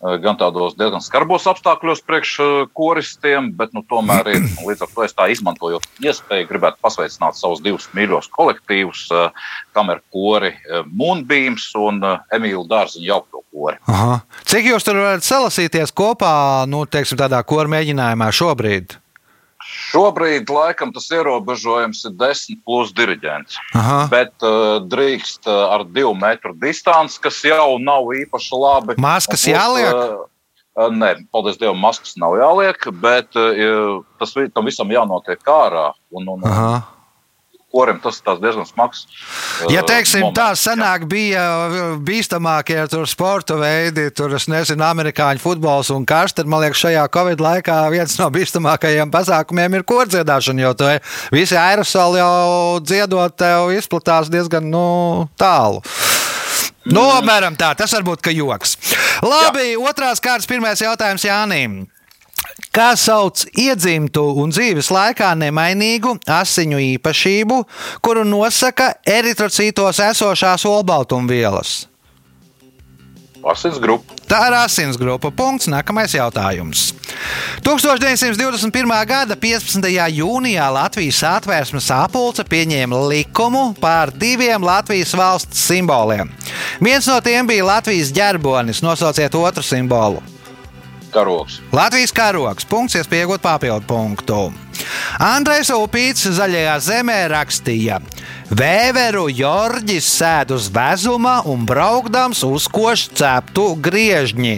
Uh, 0.02 0.16
Gan 0.22 0.38
tādos 0.40 0.74
diezgan 0.78 1.02
skarbos 1.04 1.46
apstākļos 1.50 2.02
priekš 2.06 2.32
uh, 2.42 2.52
koristiem, 2.74 3.52
bet 3.58 3.74
nu, 3.76 3.84
tomēr 3.88 4.32
ir. 4.34 4.48
Līdz 4.66 4.86
ar 4.86 4.92
to 4.94 5.04
es 5.06 5.14
tā 5.16 5.28
izmantojot 5.32 5.86
iespēju, 6.02 6.48
gribētu 6.50 6.82
pasveicināt 6.82 7.38
savus 7.38 7.62
divus 7.64 7.88
mīļos 7.96 8.30
kolektīvus, 8.34 9.04
uh, 9.14 9.52
kameru 9.76 10.02
kori 10.14 10.52
uh, 10.54 10.82
Moonbeams 10.90 11.70
un 11.78 12.02
Emīlu 12.34 12.66
Dārziņu 12.70 13.08
jaukto 13.08 13.44
kori. 13.52 13.78
Aha. 13.90 14.20
Cik 14.48 14.72
jūs 14.72 14.86
tur 14.86 14.98
varat 15.02 15.26
salasīties 15.26 15.94
kopā, 15.96 16.34
nu, 16.70 16.84
teiksim, 16.90 17.20
tādā 17.20 17.42
kora 17.46 17.70
mēģinājumā 17.72 18.32
šobrīd? 18.34 19.01
Šobrīd 19.92 20.48
laikam 20.48 20.92
tas 20.94 21.10
ierobežojums 21.12 22.00
ir 22.08 22.14
10 22.16 22.60
plus 22.64 22.92
diriģents. 22.96 23.58
Aha. 23.76 23.98
Bet 24.12 24.32
uh, 24.40 24.80
drīkst 24.88 25.48
uh, 25.50 25.74
ar 25.74 25.84
divu 25.84 26.14
metru 26.16 26.54
distanci, 26.56 27.20
kas 27.20 27.42
jau 27.44 27.76
nav 27.82 28.08
īpaši 28.16 28.60
labi. 28.62 28.96
Maskas 29.02 29.44
plus, 29.44 29.50
jāliek? 29.52 29.92
Uh, 29.92 30.24
uh, 30.80 30.88
Nē, 30.96 31.12
paldies 31.34 31.60
Dievam, 31.60 31.82
maskas 31.82 32.16
nav 32.20 32.38
jāliek, 32.40 32.88
bet 33.04 33.36
uh, 33.36 34.00
tas 34.22 34.32
tam 34.54 34.70
visam 34.70 34.96
jānotiek 34.96 35.52
ārā. 35.52 35.90
Un, 36.12 36.24
un, 36.24 36.40
un 36.40 36.48
Aha. 36.48 36.72
Korim 37.72 38.00
tas 38.02 38.20
ir 38.20 38.40
diezgan 38.42 38.66
smags. 38.68 39.06
Ja 39.72 39.82
teiksim, 39.86 40.26
moments. 40.26 40.38
tā 40.38 40.48
senāk 40.60 41.06
bija 41.10 41.42
uh, 41.42 41.76
bīstamākie 42.04 42.78
tur 42.92 43.08
sporta 43.10 43.56
veidi, 43.60 44.08
tur 44.14 44.36
es 44.36 44.48
nezinu, 44.52 44.84
amerikāņu 44.86 45.42
futbols 45.42 45.92
un 45.94 46.06
karš, 46.08 46.36
tad 46.40 46.50
man 46.50 46.64
liekas, 46.64 46.82
šajā 46.84 47.06
Covid 47.14 47.42
laikā 47.42 47.78
viens 47.94 48.18
no 48.20 48.28
bīstamākajiem 48.34 49.12
pasākumiem 49.14 49.78
ir 49.78 49.86
kordziedāšana, 49.88 50.66
jo 50.66 50.74
to 50.78 50.92
visi 51.34 51.58
aerosoli 51.58 52.20
jau 52.20 52.80
dziedot 52.84 53.38
tev 53.40 53.72
izplatās 53.76 54.30
diezgan 54.32 54.68
nu, 54.72 54.86
tālu. 55.40 55.82
Nu, 56.82 57.04
apmēram 57.14 57.54
tā, 57.54 57.70
tas 57.78 57.92
varbūt 57.94 58.24
ka 58.26 58.32
joks. 58.34 58.74
Labi, 59.22 59.76
otrās 59.78 60.18
kārtas, 60.22 60.48
pirmais 60.50 60.82
jautājums 60.82 61.22
Jānim. 61.28 61.84
Kā 62.72 62.92
sauc 62.96 63.44
iedzimtu 63.58 64.24
un 64.40 64.52
dzīves 64.54 64.88
laikā 64.92 65.34
nemainīgu 65.36 66.16
asiņu 66.30 66.80
īpašību, 66.96 67.62
kuru 68.04 68.24
nosaka 68.24 68.94
eritrocītos 69.04 70.00
esošās 70.10 70.64
olbaltumvielas? 70.68 71.74
Asins 73.42 73.80
grupa. 73.82 74.14
Tā 74.30 74.38
ir 74.48 74.54
asins 74.54 74.96
grupa. 74.96 75.32
Punkts. 75.34 75.66
Nākamais 75.68 76.14
jautājums. 76.14 76.92
1921. 77.66 78.92
gada 79.06 79.36
15. 79.36 79.88
jūnijā 80.14 80.68
Latvijas 80.72 81.20
atvērsmes 81.26 81.90
sapulce 81.90 82.46
pieņēma 82.46 83.00
likumu 83.10 83.72
par 83.82 84.14
diviem 84.14 84.62
Latvijas 84.62 85.12
valsts 85.18 85.66
simboliem. 85.68 86.30
Viens 86.80 87.10
no 87.10 87.18
tiem 87.20 87.50
bija 87.50 87.66
Latvijas 87.66 88.14
ģerbonis. 88.14 88.80
Nosauciet 88.86 89.34
otru 89.34 89.66
simbolu. 89.66 90.22
Karoks. 91.12 91.60
Latvijas 91.72 92.12
karoks. 92.16 92.64
Punkts, 92.68 92.96
iespējot 92.96 93.42
papildu 93.44 93.84
punktu. 93.86 94.38
Andrejs 95.20 95.70
Upīts 95.76 96.24
zaļajā 96.38 96.76
zemē 96.82 97.18
rakstīja: 97.32 98.00
Vēveru 98.48 99.28
Jorģis 99.28 100.08
sēd 100.08 100.54
uz 100.56 100.70
vezuma 100.72 101.40
un 101.48 101.66
braukdams 101.68 102.42
uzkoš 102.48 103.10
ceptu 103.20 103.74
griežņi. 103.84 104.56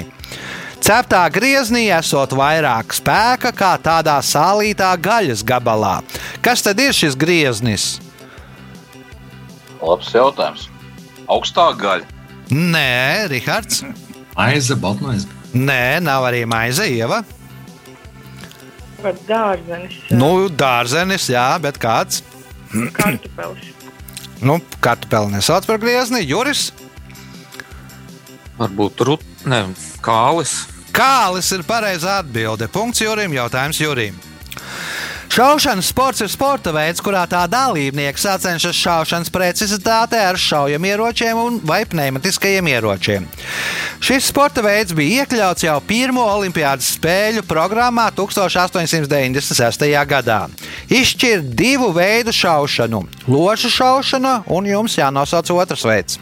Ceptā 0.85 1.23
grieznī 1.33 1.87
esot 1.97 2.35
vairāk 2.37 2.93
spēka 2.93 3.55
kā 3.57 3.73
tādā 3.81 4.19
sālītā 4.21 4.91
gaļas 5.01 5.41
gabalā. 5.47 6.03
Kas 6.45 6.61
tad 6.63 6.83
ir 6.83 6.93
šis 6.93 7.17
grieznis? 7.17 7.87
Labs 9.81 10.13
jautājums. 10.13 10.69
Augstā 11.25 11.71
gaļa. 11.81 12.05
Nē, 12.53 13.31
Rihards. 13.33 13.81
Aiza, 14.37 14.77
baltmaize. 14.77 15.44
Nē, 15.55 16.01
nav 16.03 16.27
arī 16.29 16.43
maize 16.51 16.87
ieva. 16.91 17.23
Vai 19.05 19.13
dārzenis, 19.29 19.97
Nu, 20.17 20.49
dārzenis, 20.49 21.29
jā, 21.31 21.47
bet 21.63 21.79
kāds? 21.83 22.23
kartupelis. 22.97 23.71
Nu, 24.45 24.59
kartupeli 24.83 25.31
nesauc 25.33 25.65
par 25.65 25.79
griezni. 25.81 26.19
Juris. 26.29 26.67
Varbūt 28.59 29.01
rut, 29.09 29.23
ne, 29.49 29.61
kālis. 30.05 30.67
Kālis 30.95 31.49
ir 31.57 31.63
pareizā 31.67 32.19
atbilde. 32.21 32.69
Punkts 32.69 33.01
Jurim, 33.01 33.33
jautājums 33.33 33.81
Jurim. 33.81 34.19
Šaušanas 35.33 35.87
sports 35.90 36.21
ir 36.23 36.28
sporta 36.31 36.71
veids, 36.75 37.00
kurā 37.02 37.25
tā 37.31 37.40
dalībnieks 37.50 38.23
sacenšas 38.23 38.76
šaušanas 38.78 39.33
precizitātē 39.35 40.21
ar 40.28 40.38
šaujamieročiem 40.38 41.38
un 41.40 41.57
vai 41.66 41.83
pneimatiskajiem 41.88 42.69
ieročiem. 42.71 43.26
Šis 44.04 44.28
sporta 44.31 44.62
veids 44.62 44.95
bija 44.95 45.25
iekļauts 45.25 45.66
jau 45.66 45.78
pirmo 45.88 46.23
Olimpiādas 46.37 46.93
spēļu 46.99 47.43
programmā 47.49 48.11
1896. 48.14 49.88
gadā. 50.12 50.45
Izšķir 50.93 51.43
divu 51.57 51.90
veidu 51.97 52.33
šaušanu- 52.33 53.02
lošu 53.35 53.71
šaušana, 53.71 54.43
un 54.47 54.64
jums 54.64 54.99
jānosauc 54.99 55.50
otrs 55.50 55.85
veids. 55.85 56.19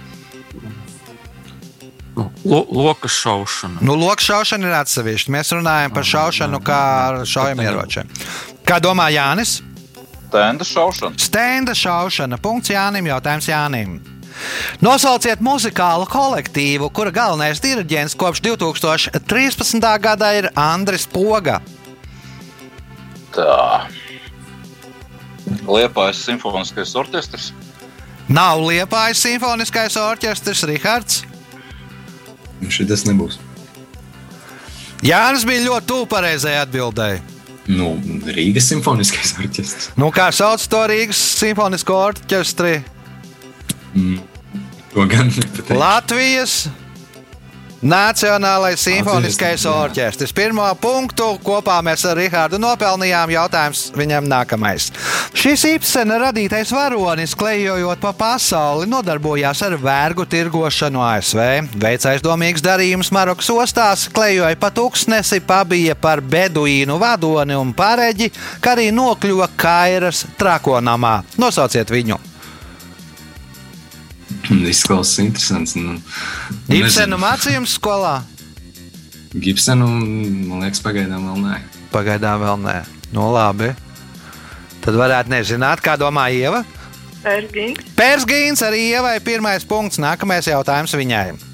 Nu, 2.17 2.31
lo, 2.45 2.67
loka 2.71 3.09
šaušana. 3.09 3.81
Nu, 3.81 3.95
loks 3.97 4.25
šaušana 4.25 4.69
ir 4.69 4.75
atsevišķa. 4.77 5.33
Mēs 5.33 5.53
runājam 5.57 5.95
par 5.95 6.05
šaušanu 6.05 6.61
kā 6.61 6.81
ar 7.09 7.23
šaujamieročiem. 7.25 8.09
Kā 8.67 8.79
domā 8.83 9.09
Jānis? 9.13 9.61
Tenda 10.33 10.65
šaušana. 10.65 11.19
Stenda 11.21 11.75
šaušana. 11.77 12.39
Punkts 12.41 12.73
Jānim. 12.73 13.09
Jautājums 13.11 13.49
Jānim. 13.51 14.01
Nosauciet 14.83 15.43
muzikālu 15.45 16.07
kolektīvu, 16.09 16.89
kura 16.95 17.13
galvenais 17.15 17.61
diriģents 17.63 18.17
kopš 18.19 18.41
2013. 18.47 19.89
gada 20.03 20.33
ir 20.39 20.49
Andris 20.59 21.05
Poga. 21.07 21.61
Tā. 23.33 23.89
Liepājas 25.67 26.23
simfoniskais 26.25 26.95
orķestris. 26.97 27.51
Nav 28.33 28.63
Liepājas 28.65 29.21
simfoniskais 29.27 29.99
orķestris 30.01 30.65
Rihards. 30.71 31.23
Šis 32.73 33.05
nebūs. 33.09 33.41
Jānis 35.03 35.45
bija 35.45 35.67
ļoti 35.67 35.89
tuvu 35.91 36.07
pareizajai 36.09 36.63
atbildēji. 36.63 37.32
Nu, 37.71 37.93
Rīgas 38.27 38.67
simfoniskais 38.73 39.37
orķestris. 39.39 39.93
Nu, 40.01 40.11
kā 40.15 40.27
sauc 40.35 40.63
to 40.71 40.81
Rīgas 40.91 41.21
simfonisko 41.39 41.95
orķestri? 42.09 42.81
To 44.93 45.07
gan 45.09 45.31
nepateiktu. 45.31 45.77
Latvijas 45.79 46.57
Nacionālais 47.83 48.79
simfoniskais 48.79 49.65
orķestris. 49.67 50.31
Pirmo 50.31 50.69
punktu 50.79 51.33
kopā 51.43 51.81
mēs 51.83 52.05
ar 52.07 52.15
Rahādu 52.15 52.61
nopelnījām. 52.63 53.33
Jautājums 53.35 53.89
viņam 53.99 54.29
nākamais. 54.31 54.87
Šis 55.35 55.65
Ibsena 55.67 56.21
radītais 56.23 56.71
varonis, 56.71 57.35
klejojot 57.35 57.99
pa 58.05 58.15
pasauli, 58.15 58.87
nodarbojās 58.87 59.65
ar 59.67 59.75
vergu 59.83 60.29
tirgošanu 60.31 61.03
ASV. 61.03 61.43
Veica 61.83 62.15
aizdomīgs 62.15 62.63
darījums 62.63 63.11
Marokas 63.11 63.51
ostās, 63.51 64.07
klejoja 64.15 64.55
pa 64.63 64.71
tūkstnesi, 64.71 65.43
pabija 65.43 65.99
par 65.99 66.23
beduīnu 66.23 67.01
vadoni 67.03 67.59
un 67.59 67.75
pareģi, 67.75 68.31
kā 68.63 68.77
arī 68.77 68.93
nokļuva 68.95 69.51
Kairas 69.59 70.29
trakonamā. 70.39 71.19
Nosauciet 71.43 71.91
viņu! 71.91 72.32
Izklausās 74.73 75.23
interesants. 75.25 75.77
Nu, 75.79 75.99
Ibsenu 76.73 77.19
mācījums 77.21 77.79
skolā? 77.79 78.21
Gibsonu, 79.33 79.87
man 79.89 80.61
liekas, 80.61 80.83
pagaidām 80.85 81.25
vēl 81.31 81.39
nē. 81.41 81.61
Pagaidām 81.93 82.43
vēl 82.43 82.59
nē. 82.67 82.77
Nu, 83.17 83.31
labi. 83.33 83.71
Tad 84.85 84.99
varētu 84.99 85.33
nezināt, 85.33 85.81
kā 85.85 85.95
domā 85.97 86.27
Ieva. 86.35 86.61
Pērgīns. 87.23 87.95
Pērsgīns 87.97 88.65
arī 88.67 88.83
Ievai 88.91 89.15
pirmais 89.25 89.65
punkts. 89.65 90.01
Nākamais 90.03 90.51
jautājums 90.51 90.93
viņai. 90.99 91.52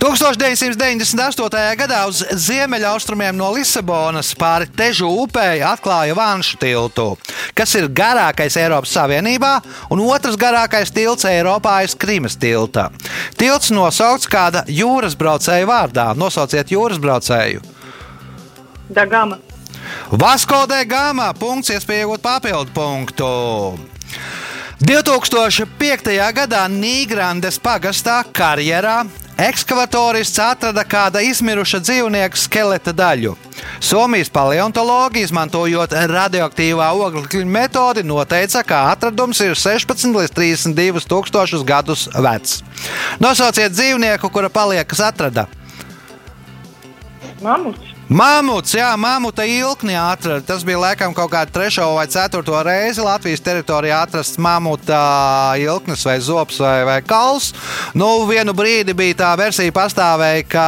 1998. 0.00 1.76
gadā 1.80 2.00
uz 2.08 2.22
ziemeļaustrumiem 2.46 3.36
no 3.36 3.50
Lisabonas 3.54 4.32
pāri 4.38 4.68
Težu 4.76 5.08
upei 5.22 5.62
atklāja 5.64 6.16
Vanšu 6.16 6.58
tiltu, 6.60 7.06
kas 7.54 7.74
ir 7.78 7.88
garākais 7.88 8.56
Eiropas 8.60 8.94
Savienībā 8.96 9.52
un 9.90 10.02
otrs 10.06 10.38
garākais 10.40 10.92
tilts 10.94 11.28
Eiropā 11.28 11.80
aiz 11.82 11.96
Krimas 11.98 12.36
tilta. 12.40 12.90
Tilts 13.40 13.72
nosaukts 13.74 14.28
kāda 14.30 14.64
jūras 14.68 15.16
braucēja 15.18 15.68
vārdā. 15.68 16.10
Nosauciet 16.16 16.72
jūras 16.72 17.00
braucēju. 17.00 17.62
Dagama. 18.90 19.38
Vasko 20.10 20.66
de 20.66 20.84
Gama. 20.84 21.30
Punkts, 21.38 21.70
iespēja 21.70 22.04
iegūt 22.04 22.22
papildu 22.24 22.74
punktu. 22.74 23.30
2005. 24.80 26.14
gadā 26.34 26.64
Nīgrandes 26.72 27.60
pagastā 27.62 28.22
karjerā 28.32 29.04
ekskavatorists 29.48 30.38
atrada 30.42 30.84
kāda 30.84 31.22
izmiruša 31.24 31.80
dzīvnieka 31.84 32.38
skeleta 32.38 32.92
daļu. 32.96 33.36
Somijas 33.80 34.30
paleontologi, 34.32 35.24
izmantojot 35.24 35.94
radioaktīvā 36.12 36.88
oglekļa 36.96 37.44
metodi, 37.48 38.04
noteica, 38.06 38.62
ka 38.66 38.82
atradums 38.92 39.40
ir 39.44 39.56
16 39.56 40.16
līdz 40.16 40.34
32 40.36 41.04
tūkstošus 41.10 41.64
gadus 41.68 42.08
vecs. 42.16 42.60
Nosauciet 43.20 43.72
dzīvnieku, 43.76 44.32
kura 44.32 44.52
paliekas 44.52 45.04
atrada. 45.10 45.48
Mamuts. 47.40 47.89
Mamuts, 48.10 48.72
jā, 48.74 48.88
mamuta 48.98 49.44
ilkni 49.46 49.94
atrada. 49.94 50.42
Tas 50.42 50.64
bija 50.66 50.80
laikam 50.82 51.12
kaut 51.14 51.30
kāda 51.30 51.52
trešo 51.54 51.92
vai 51.94 52.08
ceturto 52.10 52.58
reizi 52.66 53.04
Latvijas 53.06 53.42
teritorijā 53.46 54.00
atrasts 54.02 54.40
mamuta 54.42 55.54
ilknis 55.62 56.02
vai 56.08 56.16
zops 56.18 56.58
vai, 56.58 56.80
vai 56.88 56.98
kals. 57.06 57.52
Nu, 57.94 58.26
vienu 58.26 58.50
brīdi 58.50 58.96
bija 58.98 59.20
tā 59.22 59.30
versija 59.38 59.70
pastāvēja, 59.76 60.42
ka 60.50 60.66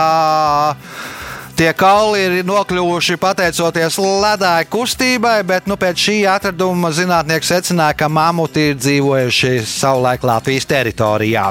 tie 1.59 1.73
kauli 1.75 2.23
ir 2.29 2.39
nokļuvuši 2.47 3.19
pateicoties 3.19 3.99
ledāja 3.99 4.71
kustībai, 4.71 5.41
bet 5.43 5.67
nu, 5.67 5.75
pēc 5.75 5.99
šī 5.99 6.19
atraduma 6.31 6.95
zinātnieki 6.95 7.51
secināja, 7.57 7.99
ka 8.05 8.07
mamuti 8.07 8.71
ir 8.71 8.79
dzīvojuši 8.79 9.57
savulaik 9.67 10.23
Latvijas 10.31 10.71
teritorijā. 10.71 11.51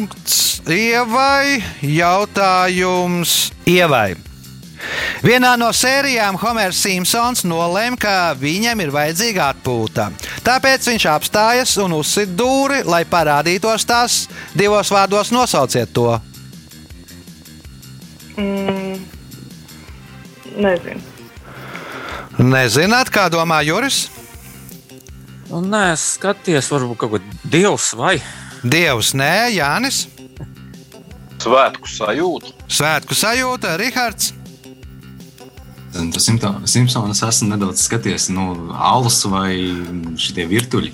Punkts 0.00 0.62
Ievai. 0.64 1.60
Jautājums 1.84 3.50
Ievai. 3.68 4.14
Vienā 5.20 5.50
no 5.60 5.68
sērijām 5.76 6.38
Homers 6.40 6.80
Simpsons 6.80 7.44
nolēma, 7.44 7.98
ka 8.00 8.14
viņam 8.40 8.80
ir 8.80 8.94
vajadzīga 8.94 9.50
atpūta. 9.52 10.08
Tāpēc 10.46 10.88
viņš 10.88 11.06
apstājas 11.12 11.76
un 11.84 11.98
uzsit 11.98 12.32
dūri, 12.32 12.80
lai 12.88 13.02
parādītos 13.04 13.84
tās 13.84 14.18
divos 14.56 14.88
vārdos 14.88 15.34
nosauciet 15.36 15.92
to. 15.92 16.16
Mm, 18.40 19.04
nezinu. 20.64 21.04
Nezināt, 22.40 23.12
kā 23.12 23.28
domā 23.28 23.60
Juris? 23.68 24.06
Nu, 25.50 25.60
nē, 25.60 25.90
skaties, 26.00 26.72
varbūt 26.72 27.04
kaut 27.04 27.18
kāda 27.18 27.50
dievs 27.52 27.92
vai 28.00 28.16
Dievs, 28.60 29.14
nē, 29.16 29.50
Jānis. 29.54 30.04
Svētku 31.40 31.88
sajūta. 31.88 32.52
Svētku 32.68 33.16
sajūta, 33.16 33.78
Rihards. 33.80 34.34
Tas 35.90 36.26
Simpsons 36.70 37.22
esmu 37.26 37.48
nedaudz 37.50 37.82
skaties, 37.82 38.28
nu, 38.30 38.52
alus 38.76 39.24
vai 39.26 39.54
šitie 40.20 40.44
virtuļi. 40.50 40.92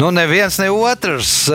Nu, 0.00 0.08
neviens 0.14 0.56
ne 0.62 0.70
otrs. 0.72 1.50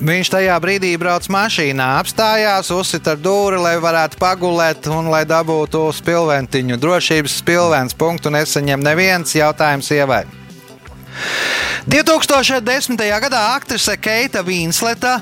Viņš 0.00 0.30
tajā 0.32 0.56
brīdī 0.62 0.94
brauc 0.98 1.26
mašīnā, 1.30 1.88
apstājās, 2.00 2.70
uzsita 2.72 3.14
ar 3.14 3.20
dūri, 3.20 3.58
lai 3.60 3.74
varētu 3.82 4.18
pagulēt 4.22 4.88
un 4.88 5.10
lai 5.12 5.24
dabūtu 5.28 5.84
spilventiņu. 5.98 6.78
Drošības 6.80 7.38
spilvens 7.42 7.96
punktu 7.98 8.32
nesaņem 8.32 8.80
neviens 8.86 9.36
jautājums 9.36 9.92
ievai. 9.92 10.24
2010. 11.86 12.96
gadā 13.26 13.42
aktrise 13.54 13.96
Keita 13.96 14.42
Vinsleta 14.46 15.20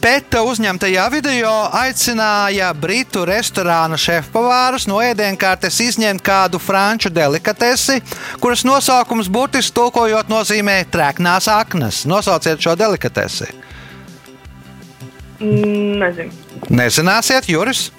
Peta 0.00 0.40
uzņemtajā 0.48 1.02
video 1.12 1.50
aicināja 1.76 2.70
britu 2.72 3.26
restorāna 3.28 3.98
šefpavārus 4.00 4.86
no 4.88 4.96
ēdienkartes 5.04 5.76
izņemt 5.84 6.24
kādu 6.24 6.56
franču 6.56 7.12
delikatesi, 7.12 7.98
kuras 8.40 8.64
nosaukums 8.64 9.28
burtiski 9.28 9.76
tulkojot 9.76 10.32
nozīmē 10.32 10.78
treknās 10.88 11.50
aknas. 11.52 12.06
Nosauciet 12.08 12.64
šo 12.64 12.78
delikatesi. 12.80 13.50
Mm, 15.36 16.00
nezinu. 16.00 16.32
Nezināsiet, 16.72 17.52
Juris? 17.52 17.90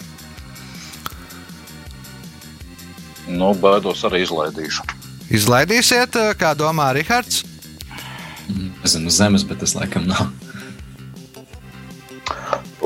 Nu, 3.27 3.55
baidos 3.57 4.05
arī 4.07 4.23
izlaidīšu. 4.23 5.04
Izlaidīsiet, 5.35 6.17
kā 6.39 6.53
domā 6.59 6.91
Rihards? 6.95 7.43
Nezinu, 8.85 9.09
uz 9.09 9.17
zemes, 9.19 9.45
bet 9.49 9.63
tas 9.65 9.73
laikam 9.75 10.07
nav. 10.11 10.29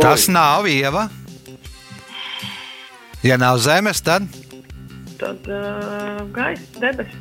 Tas 0.00 0.28
nav 0.30 0.66
ieva. 0.70 1.08
Ja 3.26 3.36
nav 3.36 3.58
zemes, 3.58 4.00
tad 4.06 4.22
Tad 5.18 5.48
uh, 5.50 6.20
gaisa 6.30 6.62
debesis. 6.78 7.16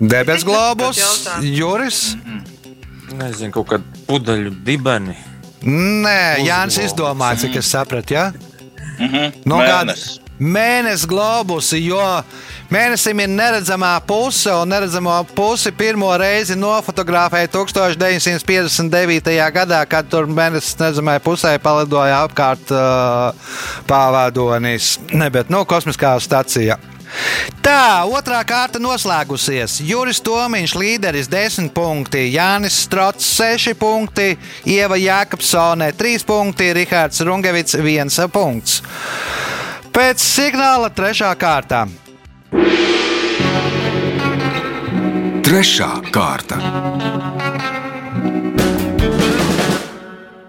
debesu 0.00 0.46
globus. 0.48 1.00
Juris. 1.44 1.98
Nezinu, 3.12 3.52
kaut 3.52 3.68
kāda 3.74 4.04
pudeļu 4.08 4.54
dibeni. 4.64 5.12
Nē, 5.66 6.40
Jānis 6.46 6.78
izdomāja, 6.80 7.42
cik 7.44 7.58
es 7.60 7.68
sapratu. 7.74 8.14
Ja? 8.16 8.30
Mhm. 8.98 9.42
Nu, 9.44 9.58
kāda- 9.60 9.92
Mēnesis. 9.92 10.20
Mēnesis 10.36 11.06
globusi, 11.08 11.78
jo 11.86 12.00
mēnesim 12.68 13.22
ir 13.24 13.30
neredzamā 13.32 13.94
puse, 14.04 14.52
un 14.52 14.68
neredzamā 14.68 15.22
pusi 15.36 15.72
pirmo 15.72 16.10
reizi 16.20 16.58
nofotografēja 16.60 17.48
1959. 17.54 19.32
gadā, 19.54 19.80
kad 19.88 20.10
tur 20.12 20.28
mēnesis 20.28 20.76
neredzamajā 20.80 21.22
pusē 21.24 21.54
palidoja 21.62 22.20
apkārt 22.26 22.74
uh, 22.74 23.32
pavadonis, 23.88 24.98
ne, 25.14 25.30
bet 25.32 25.48
nu, 25.48 25.64
kosmiskā 25.64 26.12
stacija. 26.20 26.76
Tā, 27.64 28.04
otrā 28.12 28.42
kārta 28.44 28.80
noslēgusies. 28.82 29.78
Juris 29.86 30.20
Tomiņš, 30.26 30.76
līderis 30.76 31.30
10 31.32 31.72
punkti, 31.74 32.26
Jānis 32.34 32.76
Strots 32.84 33.28
6 33.38 33.72
punkti, 33.80 34.34
Ieva 34.68 34.98
Jākapsone 35.00 35.92
3 35.96 36.26
punkti, 36.28 36.72
Rihards 36.76 37.24
Rungevits 37.24 37.78
1 37.80 38.28
punkts. 38.34 38.82
Pēc 39.96 40.20
signāla 40.20 40.90
trešā 40.92 41.30
kārta. 41.40 41.86
Trešā 45.46 45.88
kārta. 46.12 46.58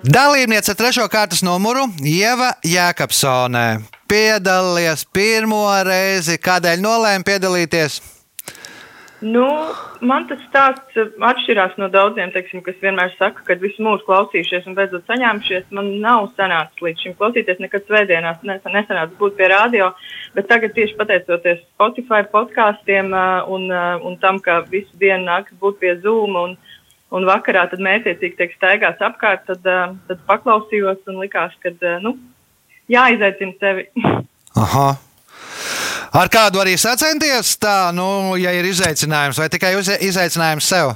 Dalībniece 0.03 0.75
trešo 0.75 1.07
kārtas 1.07 1.45
numuru 1.47 1.85
Ieva 2.03 2.49
Jākapsone. 2.67 3.85
Piedalījies 4.11 5.07
pirmo 5.15 5.63
reizi. 5.87 6.35
Kādēļ 6.43 6.83
nolēma 6.83 7.23
piedalīties? 7.31 8.01
Nu, 9.25 9.47
man 10.05 10.27
tas 10.29 10.41
stāsts 10.45 10.97
eh, 10.99 11.07
atšķirās 11.25 11.73
no 11.81 11.87
daudziem, 11.89 12.29
teiksim, 12.35 12.61
kas 12.61 12.77
vienmēr 12.83 13.15
saka, 13.15 13.41
ka 13.47 13.55
visu 13.57 13.81
mūžu 13.81 14.05
klausījušies 14.05 14.67
un 14.69 14.75
beidzot 14.77 15.09
saņēmušies. 15.09 15.71
Man 15.73 15.89
nav 16.03 16.27
sanācis 16.37 16.83
līdz 16.85 17.01
šim 17.01 17.15
klausīties, 17.17 17.57
nekad 17.63 17.87
svētdienās 17.87 18.43
nes- 18.45 18.69
nesanāca 18.69 19.17
būt 19.17 19.39
pie 19.39 19.49
radio, 19.49 19.89
bet 20.37 20.49
tagad 20.51 20.75
tieši 20.77 20.93
pateicoties 20.99 21.63
Spotify 21.65 22.21
podkāstiem 22.29 23.09
uh, 23.09 23.49
un, 23.49 23.65
uh, 23.73 23.97
un 24.05 24.19
tam, 24.21 24.37
ka 24.37 24.59
visu 24.69 24.93
dienu 25.01 25.25
nāks 25.25 25.57
būt 25.57 25.81
pie 25.81 25.95
Zoom 26.05 26.37
un, 26.37 26.53
un 27.09 27.25
vakarā 27.25 27.65
tad 27.73 27.81
mētiecīgi 27.81 28.37
tiek 28.37 28.53
staigāts 28.53 29.01
apkārt, 29.01 29.49
tad, 29.49 29.65
tad 30.05 30.23
paklausījos 30.29 31.01
un 31.09 31.23
likās, 31.25 31.57
ka 31.65 31.73
nu, 32.05 32.13
jāizaicina 32.85 33.57
sevi. 33.57 33.89
Aha. 34.53 34.91
Ar 36.15 36.29
kādu 36.31 36.61
arī 36.61 36.77
sacenties? 36.79 37.55
Tā, 37.59 37.91
nu, 37.95 38.35
ja 38.39 38.53
ir 38.55 38.67
izaicinājums, 38.69 39.39
vai 39.41 39.49
tikai 39.51 39.73
izaicinājums 40.07 40.67
sev? 40.67 40.93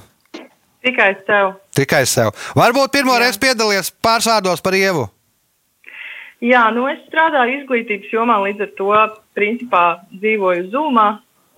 Tikai 0.82 1.12
sev. 1.28 1.56
Tikai 1.78 2.06
sev. 2.10 2.32
Varbūt 2.58 2.94
pirmo 2.94 3.18
reizi 3.22 3.42
piedalījies 3.42 3.92
pārsvārdos 4.02 4.64
par 4.66 4.78
ievu. 4.78 5.10
Jā, 6.42 6.64
nu 6.74 6.88
es 6.90 7.02
strādāju 7.06 7.60
izglītības 7.60 8.14
jomā, 8.16 8.40
līdz 8.48 8.64
ar 8.66 8.72
to 8.80 8.94
principā 9.38 9.84
dzīvoju 10.16 10.72
Zumā 10.74 11.10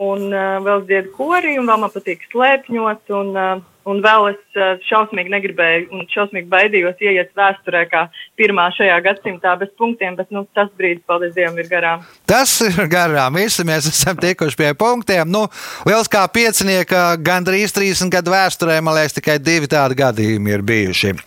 un 0.03 0.25
uh, 0.27 0.57
vēl 0.65 0.83
dziedu 0.89 1.13
korī, 1.15 1.53
un 1.59 1.69
vēl 1.69 1.79
man 1.85 1.93
patīk 1.93 2.25
slēpņot. 2.33 3.13
Un, 3.15 3.29
uh, 3.31 3.61
un 3.89 4.01
vēl 4.03 4.29
es 4.31 4.57
uh, 4.57 4.73
šausmīgi 4.87 5.31
negribēju 5.33 5.87
un 5.93 6.05
šausmīgi 6.11 6.49
baidījos 6.51 7.01
ieiet 7.03 7.31
vēsturē 7.37 7.83
kā 7.91 8.05
pirmā 8.39 8.69
šajā 8.77 8.99
gadsimtā 9.05 9.55
bez 9.61 9.71
punktiem, 9.79 10.17
bet 10.19 10.31
nu, 10.33 10.45
tas 10.57 10.69
brīdis, 10.79 11.03
paldies 11.09 11.35
Dievam, 11.37 11.57
ir 11.59 11.69
garām. 11.71 12.05
Tas 12.29 12.53
ir 12.65 12.77
garām. 12.91 13.39
Visi 13.39 13.65
mēs 13.67 13.89
esam 13.91 14.19
tikuši 14.19 14.59
pie 14.59 14.73
punktiem. 14.77 15.29
Nu, 15.29 15.45
liels 15.89 16.11
kā 16.11 16.25
piecinieka, 16.31 17.13
gandrīz 17.23 17.75
30 17.75 18.13
gadu 18.13 18.35
vēsturē, 18.35 18.79
man 18.83 18.97
liekas, 18.99 19.17
tikai 19.19 19.39
divi 19.41 19.71
tādi 19.71 19.99
gadījumi 19.99 20.55
ir 20.55 20.63
bijuši. 20.67 21.17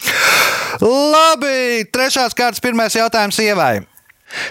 Labi, 0.82 1.86
trešās 1.92 2.36
kārtas, 2.36 2.60
pirmais 2.64 2.96
jautājums 2.96 3.38
ievai. 3.40 3.86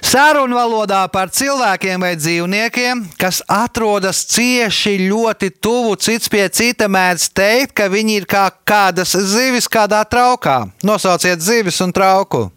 Sarunu 0.06 0.58
valodā 0.58 1.04
par 1.12 1.32
cilvēkiem 1.34 2.02
vai 2.02 2.14
dzīvniekiem, 2.18 3.06
kas 3.20 3.42
atrodas 3.52 4.24
cieši 4.32 4.98
ļoti 5.10 5.52
tuvu 5.62 5.96
cits 6.02 6.32
pie 6.32 6.48
cita, 6.50 6.90
mēdz 6.92 7.30
teikt, 7.36 7.76
ka 7.78 7.90
viņi 7.92 8.20
ir 8.22 8.28
kā 8.30 8.48
kādas 8.68 9.16
zivis 9.16 9.70
kādā 9.72 10.04
traukā. 10.10 10.64
Nosauciet 10.86 11.42
zivis 11.44 11.82
un 11.86 11.94
trauku. 11.96 12.48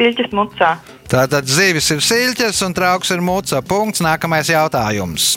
Siļķis 0.00 0.32
mucā. 0.32 0.74
Tātad 1.10 1.48
zivis 1.50 1.90
ir 1.92 2.00
siļķis 2.04 2.62
un 2.64 2.74
trauks 2.76 3.10
ir 3.12 3.20
muca. 3.24 3.60
Punkts. 3.66 4.00
Nākamais 4.04 4.48
jautājums. 4.48 5.34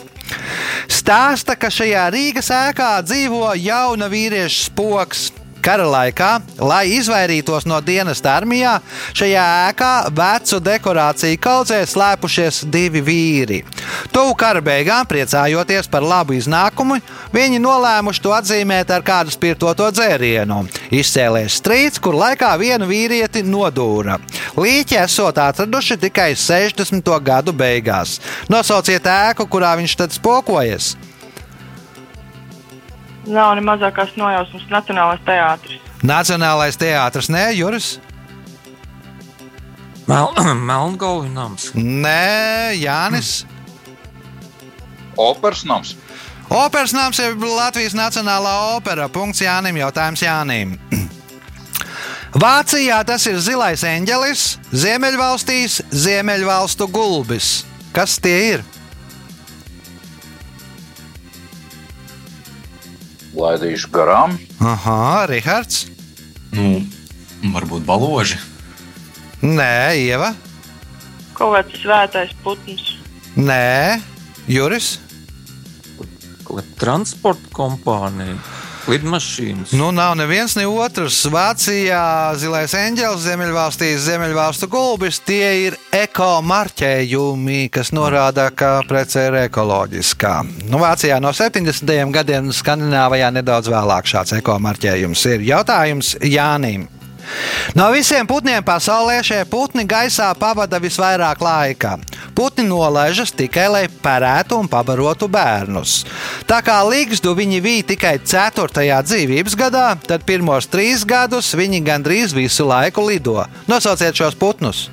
Stāsta, 0.88 1.56
ka 1.58 1.68
šajā 1.72 2.06
Rīgas 2.14 2.48
ēkā 2.54 2.92
dzīvo 3.04 3.50
jauna 3.60 4.08
vīrieša 4.12 4.68
spoks. 4.70 5.26
Kara 5.64 5.86
laikā, 5.88 6.30
lai 6.60 6.82
izvairītos 6.98 7.64
no 7.64 7.78
dienas 7.80 8.20
armijā, 8.28 8.74
šajā 9.16 9.44
ēkā 9.70 9.92
vecu 10.12 10.58
dekorāciju 10.60 11.38
kaudzē 11.40 11.78
slēpušies 11.88 12.58
divi 12.68 13.00
vīri. 13.06 13.62
Tuvu 14.12 14.34
kara 14.36 14.60
beigām, 14.60 15.08
priecājoties 15.08 15.88
par 15.88 16.04
labu 16.04 16.36
iznākumu, 16.36 16.98
viņi 17.32 17.62
nolēmuši 17.64 18.22
to 18.26 18.34
atzīmēt 18.36 18.92
ar 18.92 19.06
kādu 19.06 19.32
spirtoto 19.32 19.88
dzērienu. 19.88 20.60
Izcēlēs 20.92 21.56
strīds, 21.62 21.96
kur 21.96 22.18
laikā 22.20 22.52
vienu 22.60 22.90
vīrieti 22.90 23.40
nodūra. 23.48 24.18
Līķi 24.60 25.00
esot 25.00 25.40
atraduši 25.46 25.96
tikai 26.04 26.34
60. 26.36 27.08
gadu 27.24 27.56
beigās. 27.56 28.18
Nosauciet 28.52 29.08
ēku, 29.08 29.48
kurā 29.48 29.72
viņš 29.80 29.98
tad 30.04 30.12
spokojas. 30.12 30.92
Nav 33.24 33.54
ne 33.56 33.62
mazākās 33.64 34.12
nojausmas 34.20 34.66
Nacionālais 34.72 35.22
teātris. 35.24 35.80
Nacionālais 36.04 36.76
teātris, 36.76 37.30
nē, 37.32 37.46
Juris. 37.56 37.94
Mel 40.10 40.32
Melngalvi 40.68 41.30
nams. 41.32 41.70
Nē, 41.74 42.76
Jānis. 42.76 43.44
Operas 45.16 45.64
nams. 45.64 45.94
Operas 46.52 46.92
nams 46.92 47.18
ir 47.22 47.38
Latvijas 47.40 47.96
Nacionālā 47.96 48.76
opera. 48.76 49.08
Punkts 49.08 49.40
Jānim. 49.40 49.78
Jautājums 49.80 50.22
Jānim. 50.26 50.76
Vācijā 52.44 52.98
tas 53.06 53.24
ir 53.30 53.38
zilais 53.38 53.84
eņģelis, 53.86 54.40
Ziemeļvalstīs 54.74 55.78
Ziemeļvalstu 55.94 56.88
gulbis. 56.90 57.60
Kas 57.94 58.18
tie 58.18 58.38
ir? 58.56 58.64
Laidīšu 63.34 63.90
garām. 63.94 64.36
Aha, 64.62 65.26
Rihards. 65.30 65.86
Nu, 66.54 66.84
varbūt 67.54 67.82
baloži. 67.86 68.38
Nē, 69.42 69.96
Ieva. 69.98 70.32
Kaut 71.34 71.56
kāds 71.56 71.80
svētais 71.82 72.30
putns. 72.44 72.94
Nē, 73.34 73.98
Juris. 74.46 74.94
Kaut 76.44 76.60
kāda 76.60 76.78
transporta 76.78 77.50
kompānija, 77.56 78.38
lidmašīnas. 78.90 79.72
Nu, 79.76 79.90
nav 79.94 80.14
neviens, 80.18 80.56
ne 80.58 80.66
otrs. 80.68 81.22
Vācijā 81.32 82.34
zilais 82.40 82.74
eņģelis, 82.78 83.24
Ziemeļvalstīs 83.26 84.04
Ziemeļvalstu 84.06 84.68
gulbis. 84.72 85.20
Tie 85.24 85.68
ir 85.68 85.78
ekomarķējumi, 85.94 87.68
kas 87.74 87.92
norāda, 87.96 88.50
ka 88.54 88.76
prece 88.88 89.28
ir 89.28 89.38
ekoloģiskā. 89.44 90.34
Nu, 90.68 90.80
Vācijā 90.82 91.20
no 91.22 91.32
70. 91.34 91.94
gadiem, 92.14 92.52
Skandināvijā 92.54 93.30
nedaudz 93.34 93.72
vēlāk 93.72 94.10
šāds 94.10 94.36
ekomarķējums 94.40 95.24
ir. 95.34 95.48
Jautājums 95.54 96.16
Jānim. 96.24 96.88
No 97.74 97.90
visiem 97.94 98.26
putniem 98.26 98.64
pasaulē 98.64 99.20
šie 99.24 99.42
putni 99.50 99.84
gaisā 99.88 100.30
pavada 100.38 100.80
visvairāk 100.82 101.42
laika. 101.44 101.96
Putni 102.34 102.66
nolaižas 102.68 103.34
tikai, 103.34 103.68
lai 103.70 103.84
perētu 103.88 104.58
un 104.58 104.70
pabarotu 104.70 105.28
bērnus. 105.30 106.02
Tā 106.48 106.60
kā 106.64 106.80
līgstu 106.86 107.34
viņi 107.36 107.62
bija 107.64 107.88
tikai 107.94 108.16
4. 108.22 108.88
dzīvības 109.06 109.56
gadā, 109.58 109.86
tad 110.06 110.26
pirmos 110.26 110.68
trīs 110.70 111.06
gadus 111.06 111.54
viņi 111.54 111.84
gandrīz 111.86 112.34
visu 112.36 112.66
laiku 112.68 113.06
lido. 113.06 113.38
Nosauciet 113.70 114.16
šos 114.18 114.36
putnus! 114.38 114.88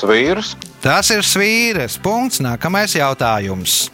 Svīrs. 0.00 0.54
Tas 0.80 1.10
ir 1.12 1.24
svīres. 1.26 1.98
Punkts. 2.00 2.40
Nākamais 2.40 2.96
jautājums. 2.96 3.90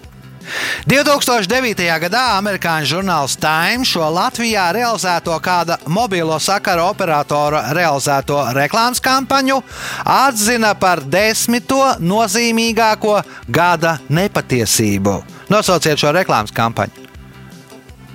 2009. 0.87 1.87
gadā 2.07 2.25
amerikāņu 2.37 2.91
žurnāls 2.91 3.37
Time 3.41 3.87
šo 3.87 4.07
Latvijā 4.15 4.69
realizēto 4.77 5.37
kāda 5.43 5.79
mobilo 5.87 6.39
sakaru 6.43 6.87
operatora 6.91 7.65
realizēto 7.77 8.39
reklāmas 8.57 9.03
kampaņu 9.03 9.59
atzina 10.05 10.75
par 10.79 11.03
desmito 11.03 11.83
nozīmīgāko 12.01 13.19
gada 13.49 13.99
nepatiesību. 14.09 15.19
Nosauciet 15.53 16.01
šo 16.01 16.15
reklāmas 16.17 16.55
kampaņu. 16.55 17.05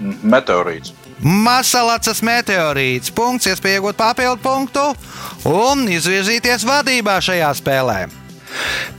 Meteorīts. 0.02 0.96
Masalacas 1.22 2.24
meteorīts. 2.26 3.12
Punkts, 3.14 3.46
iespēja 3.52 3.78
iegūt 3.78 4.00
papildu 4.00 4.42
punktu 4.42 4.88
un 5.52 5.86
izvirzīties 5.92 6.66
vadībā 6.66 7.20
šajā 7.22 7.52
spēlē. 7.62 8.00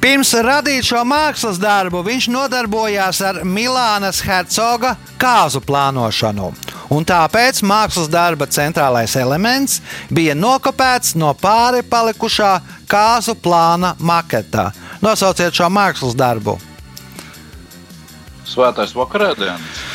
Pirms 0.03 0.33
radīt 0.45 0.87
šo 0.89 1.03
mākslas 1.07 1.61
darbu, 1.63 2.03
viņš 2.07 2.29
nodarbojās 2.33 3.21
ar 3.25 3.41
Milānas 3.47 4.23
hercoga 4.25 4.97
kāzu 5.21 5.63
plānošanu. 5.65 6.51
Un 6.93 7.07
tāpēc 7.09 7.63
mākslas 7.65 8.11
darba 8.13 8.49
centrālais 8.51 9.15
elements 9.17 9.79
bija 10.11 10.35
nokopēts 10.37 11.15
no 11.21 11.31
pāri 11.39 11.85
palikušā 11.87 12.53
kāzu 12.91 13.37
plāna 13.39 13.95
maketā. 14.01 14.71
Nosauciet 15.05 15.57
šo 15.57 15.71
mākslas 15.73 16.19
darbu. 16.19 16.59
Svētais 18.49 18.93
vakarēdienas. 18.97 19.92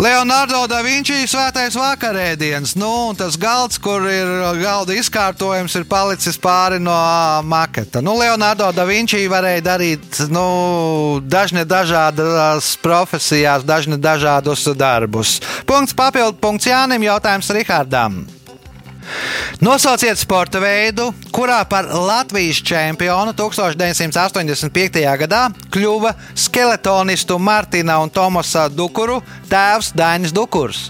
Leonardo 0.00 0.62
da 0.64 0.78
Vinčī 0.80 1.26
svētais 1.28 1.74
vakarēdienas. 1.76 2.72
Nu, 2.80 3.10
un 3.10 3.18
tas 3.20 3.34
galds, 3.36 3.76
kur 3.76 4.06
ir 4.08 4.30
galda 4.56 4.96
izkārtojums, 4.96 5.74
ir 5.76 5.84
palicis 5.90 6.40
pāri 6.40 6.78
no 6.80 6.96
maketa. 7.44 8.00
Nu, 8.00 8.14
Leonardo 8.16 8.70
da 8.72 8.88
Vinčī 8.88 9.26
varēja 9.28 9.66
darīt 9.68 10.22
nu, 10.32 11.20
dažne 11.20 11.66
dažādas 11.68 12.72
profesijās, 12.80 13.68
dažne 13.68 14.00
dažādus 14.00 14.64
darbus. 14.72 15.36
Punkts 15.68 15.92
papildu 15.92 16.40
punkts 16.40 16.72
Jānim, 16.72 17.04
jautājums 17.04 17.52
Rihardam. 17.52 18.22
Nosauciet 19.60 20.18
sporta 20.18 20.60
veidu, 20.62 21.10
kurā 21.34 21.60
par 21.68 21.88
Latvijas 21.90 22.62
čempionu 22.64 23.34
1985. 23.36 25.02
gadā 25.24 25.42
kļuva 25.72 26.14
skeletonistu 26.34 27.38
Martina 27.38 27.98
un 28.00 28.10
Tomasa 28.10 28.68
Dukuru 28.72 29.20
tēvs 29.50 29.92
Dainis 29.96 30.32
Dukurs. 30.32 30.88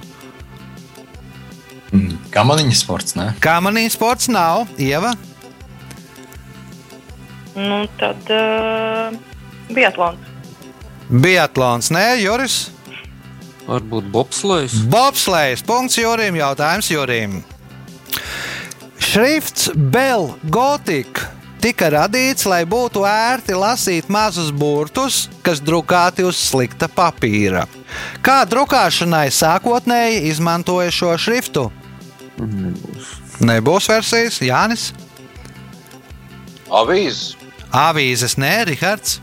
Mm, 1.90 2.14
Kamaniņa 2.30 2.76
sports, 2.78 3.16
ne? 3.18 3.32
Kamaniņa 3.42 3.90
sports 3.96 4.30
nav, 4.30 4.68
Ieva. 4.78 5.16
Nu, 7.56 7.82
tad 7.98 8.30
uh, 8.30 9.10
biatlons. 9.74 10.28
Biatlons, 11.10 11.90
nē, 11.90 12.04
Juris. 12.22 12.68
Varbūt 13.66 14.06
bobslēgs. 14.14 14.84
Bobslēgs, 14.90 15.64
punkts 15.66 15.98
Jurim, 15.98 16.38
jautājums 16.38 16.90
Jurim. 16.90 17.40
Šrifts 19.10 19.72
Bell 19.74 20.36
Gothic 20.54 21.18
tika 21.58 21.88
radīts, 21.90 22.44
lai 22.46 22.60
būtu 22.62 23.02
ērti 23.02 23.56
lasīt 23.58 24.06
mazus 24.06 24.52
burtus, 24.54 25.24
kas 25.42 25.58
drukāti 25.58 26.22
uz 26.22 26.38
slikta 26.38 26.86
papīra. 26.86 27.64
Kā 28.22 28.44
drukāšanai 28.46 29.24
sākotnēji 29.34 30.22
izmantoja 30.30 30.94
šo 30.94 31.16
šriftu? 31.18 31.66
Nebūs. 32.38 33.10
Nebūs 33.50 33.90
versijas, 33.90 34.38
Jānis. 34.46 34.86
Avīzes. 36.70 37.34
Avīzes, 37.74 38.38
nē, 38.38 38.54
Rihards. 38.70 39.18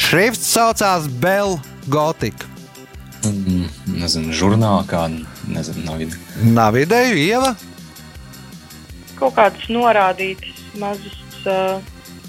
Šrifts 0.00 0.48
saucās 0.56 1.12
Bell 1.20 1.58
Gothic. 1.92 2.48
Mm, 3.26 3.68
nezinu, 4.00 4.32
žurnālā 4.32 4.84
kāda, 4.88 5.24
nezinu, 5.50 5.84
nav 5.84 6.04
ideja. 6.08 6.52
Nav 6.56 6.84
ideju, 6.86 7.16
Ieva. 7.20 7.56
Kaut 9.18 9.36
kādas 9.36 9.68
norādītas 9.72 10.62
mazas 10.80 11.18
uh, 11.48 11.82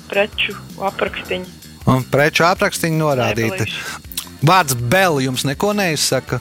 preču 0.10 0.56
aprakstiņas. 0.90 1.56
Un 1.88 2.04
preču 2.12 2.46
aprakstiņi 2.48 3.00
norādīti. 3.00 3.68
Nebelīši. 3.68 4.06
Vārds 4.48 4.76
Bell 4.92 5.22
jums 5.24 5.46
neko 5.48 5.74
neizsaka. 5.78 6.40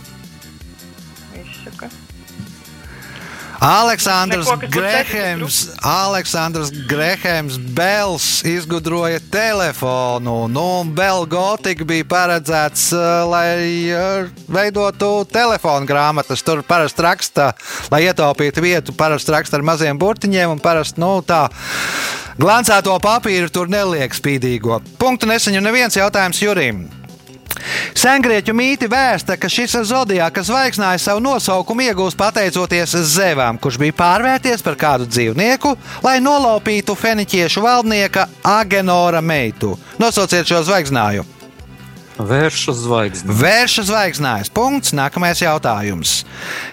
Aleksandrs 3.62 4.48
Grehēms, 4.68 5.58
Aleksandrs 5.80 6.72
Grehēms 6.90 7.56
Bells 7.76 8.42
izgudroja 8.46 9.20
telefonu. 9.32 10.46
Nu, 10.52 10.64
un 10.82 10.92
Bell 10.96 11.24
Gotika 11.30 11.86
bija 11.88 12.04
paredzēts, 12.10 12.90
uh, 12.96 13.22
lai 13.30 13.48
uh, 13.94 14.28
veidotu 14.52 15.24
telefonu 15.32 15.88
grāmatas. 15.88 16.44
Tur 16.44 16.60
parasti 16.66 17.06
raksta, 17.06 17.48
lai 17.92 18.04
ietaupītu 18.08 18.64
vietu, 18.64 18.96
parasti 18.96 19.32
raksta 19.34 19.58
ar 19.58 19.66
maziem 19.66 19.98
burtiņiem 19.98 20.58
un 20.58 20.62
parasti, 20.62 21.00
nu, 21.00 21.18
tā. 21.26 21.46
Glancēto 22.36 22.92
papīru 23.00 23.48
tur 23.48 23.72
neliek 23.72 24.12
spīdīgo. 24.12 24.82
Punktu 25.00 25.30
neseņu 25.30 25.64
neviens 25.64 25.96
jautājums 25.96 26.42
Jurim. 26.44 26.84
Sengrieķu 27.94 28.54
mīti 28.56 28.88
vēsta, 28.90 29.36
ka 29.38 29.50
šis 29.52 29.76
zodiāka 29.90 30.42
zvaigznājs 30.46 31.06
savu 31.08 31.22
nosaukumu 31.24 31.86
iegūst 31.86 32.18
pateicoties 32.18 32.96
Zevam, 33.12 33.60
kurš 33.60 33.78
bija 33.82 33.96
pārvērties 33.96 34.64
par 34.64 34.78
kādu 34.80 35.06
dzīvnieku, 35.10 35.76
lai 36.06 36.18
nolaupītu 36.24 36.96
feniķiešu 36.98 37.62
valdnieka 37.62 38.26
Agenora 38.42 39.22
meitu. 39.22 39.76
Nosauciet 40.02 40.48
šo 40.48 40.64
zvaigznāju. 40.66 41.26
Vērša 42.16 42.72
zvaigzne. 42.72 43.34
Vērša 43.36 43.82
zvaigznājs. 43.90 44.50
Punkts. 44.52 44.94
Nākamais 44.96 45.42
jautājums. 45.42 46.22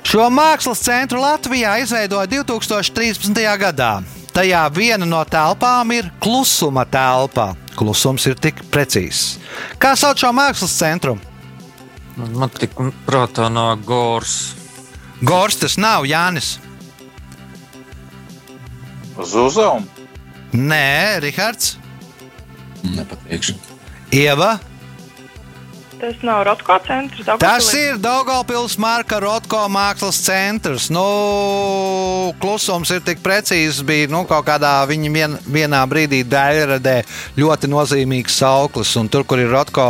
Šo 0.07 0.29
mākslas 0.31 0.83
centru 0.85 1.19
Latvijā 1.19 1.75
izveidoja 1.83 2.29
2013. 2.31 3.43
gadā. 3.59 3.97
Tajā 4.33 4.63
viena 4.73 5.05
no 5.05 5.19
telpām 5.27 5.91
ir 5.93 6.07
klusuma 6.23 6.87
telpa. 6.89 7.51
Klusums 7.77 8.25
ir 8.29 8.35
tik 8.37 8.61
precīzs. 8.73 9.37
Kā 9.81 9.93
sauc 9.99 10.19
šo 10.21 10.31
mākslas 10.35 10.75
centru? 10.77 11.17
Man 12.17 12.51
tik 12.53 12.75
prātā 13.07 13.49
nāk 13.49 13.85
gors. 13.87 14.53
Gors 15.23 15.57
tas 15.57 15.79
nav 15.81 16.05
Jānis. 16.05 16.57
Zuzam, 19.13 19.85
Nē, 20.53 21.19
Rihards, 21.21 21.77
Nepateikšu. 22.83 23.55
Ieva. 24.11 24.59
Tas 26.03 26.17
nav 26.19 26.41
Rotko 26.43 26.75
centrs. 26.83 27.23
Tas 27.23 27.39
Daugavpilī? 27.39 27.81
ir 27.87 27.99
Daugopils 28.03 28.73
Marka 28.75 29.21
Rotko 29.23 29.61
mākslas 29.71 30.17
centrs. 30.19 30.89
Nu, 30.91 31.03
klusums 32.43 32.91
ir 32.91 32.99
tik 33.07 33.21
precīzs, 33.23 33.79
bija 33.87 34.09
nu, 34.11 34.25
kaut 34.27 34.43
kādā 34.49 34.73
viņa 34.89 35.11
vien, 35.13 35.37
vienā 35.47 35.79
brīdī 35.87 36.19
daļradē 36.27 36.97
ļoti 37.39 37.71
nozīmīgs 37.71 38.35
sauklis. 38.41 38.91
Un 38.99 39.07
tur, 39.07 39.23
kur 39.23 39.39
ir 39.39 39.47
Rotko 39.55 39.87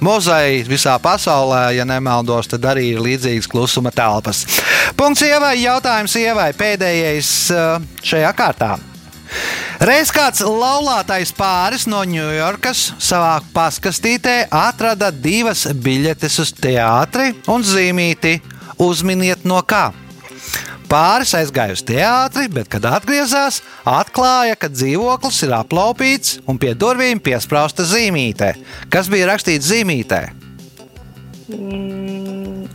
muzeja 0.00 0.64
visā 0.64 0.96
pasaulē, 0.96 1.74
ja 1.76 1.84
nemaldos, 1.84 2.48
tad 2.48 2.64
arī 2.72 2.94
ir 2.94 3.04
līdzīgas 3.04 3.52
klusuma 3.52 3.92
telpas. 3.92 4.46
Punkts 4.96 5.28
ievai, 5.28 5.58
jautājums 5.60 6.16
ievai 6.24 6.54
pēdējais 6.56 7.36
eh, 7.52 7.88
šajā 8.00 8.32
kārtā. 8.40 8.72
Reiz 9.82 10.12
kāds 10.14 10.38
laulātais 10.38 11.32
pāris 11.34 11.88
no 11.90 12.04
Ņujorkas 12.06 12.92
savā 13.02 13.40
paskastītē 13.54 14.44
atrada 14.54 15.08
divas 15.10 15.64
biļetes 15.66 16.36
uz 16.44 16.52
teātri 16.54 17.32
un 17.50 17.64
zīmīti 17.66 18.36
Uzminiet 18.78 19.42
no 19.46 19.58
kā. 19.66 19.88
Pāris 20.90 21.32
aizgāja 21.34 21.74
uz 21.74 21.82
teātri, 21.86 22.46
bet, 22.54 22.68
kad 22.70 22.86
atgriezās, 22.86 23.62
atklāja, 23.88 24.54
ka 24.58 24.70
dzīvoklis 24.70 25.40
ir 25.46 25.56
aplaupīts 25.56 26.36
un 26.46 26.60
pie 26.60 26.74
durvīm 26.78 27.22
piesprāsta 27.22 27.86
zīmīte. 27.88 28.52
Kas 28.94 29.10
bija 29.10 29.32
rakstīts 29.32 29.72
zīmītē? 29.72 30.20
Mm, 31.50 32.68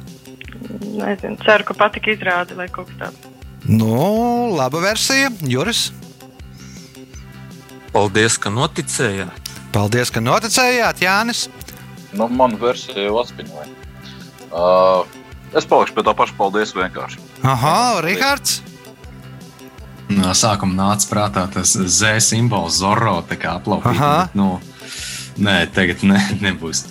nezinu, 0.99 1.39
ceru, 1.45 1.69
ka 1.69 1.79
patika 1.79 2.11
izrāde 2.11 2.59
vai 2.59 2.67
kaut 2.67 2.91
kas 2.91 3.05
tāds. 3.05 3.31
Nu, 3.69 4.51
laba 4.55 4.83
versija, 4.83 5.31
Juris. 5.47 5.89
Paldies, 7.93 8.37
ka 8.41 8.51
noticējāt. 8.53 9.51
Paldies, 9.73 10.11
ka 10.13 10.21
noticējāt, 10.21 11.01
Jānis. 11.05 11.47
nu, 12.13 12.27
man 12.29 12.57
versija 12.61 13.07
jau 13.07 13.19
atspiņoja. 13.21 13.69
Uh, 14.49 15.05
es 15.57 15.67
palikšu 15.69 15.93
pie 15.97 16.05
tā 16.05 16.13
paša 16.17 16.35
paldies 16.37 16.73
vienkārši. 16.77 17.21
Aha, 17.45 18.01
Rihards. 18.05 18.61
No 20.09 20.33
sākuma 20.33 20.73
nāca 20.73 21.05
prātā 21.09 21.45
tas 21.53 21.75
Z 21.77 22.17
simbols, 22.25 22.79
Zorro, 22.81 23.19
tā 23.29 23.37
kā 23.37 23.59
aplaupīts. 23.59 24.01
Aha. 24.01 24.29
Nu, 24.33 24.57
nē, 25.37 25.67
tagad 25.73 26.01
ne, 26.05 26.17
nebūs. 26.41 26.87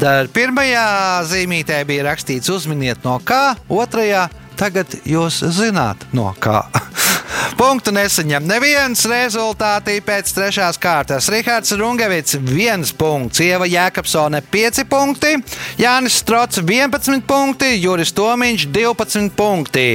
Tad 0.00 0.30
pirmajā 0.32 0.86
zīmītē 1.28 1.82
bija 1.84 2.06
rakstīts 2.08 2.48
uzminiet 2.48 3.04
no 3.04 3.18
kā, 3.20 3.58
otrajā 3.68 4.30
tagad 4.58 4.94
jūs 5.08 5.40
zināt 5.56 6.06
no 6.16 6.30
kā. 6.42 6.64
Punktu 7.60 7.92
nesaņem 7.94 8.46
neviens 8.48 9.04
rezultātī 9.08 9.98
pēc 10.04 10.30
trešās 10.34 10.78
kārtas. 10.82 11.28
Rihards 11.32 11.74
Rungevits 11.78 12.38
1 12.38 12.94
punkts, 12.98 13.42
Ieva 13.44 13.68
Jēkabsone 13.68 14.42
5 14.52 14.84
punkti, 14.90 15.34
Jānis 15.80 16.20
Strots 16.22 16.62
11 16.62 17.24
punkti, 17.28 17.74
Juris 17.82 18.14
Tomiņš 18.16 18.68
12 18.74 19.34
punkti. 19.38 19.86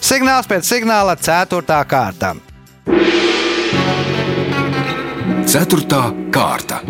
Signāls 0.00 0.50
pēc 0.50 0.68
signāla 0.74 1.16
4. 1.18 1.82
kārta. 1.90 2.34
Ceturtā 5.50 6.04
kārta. 6.30 6.84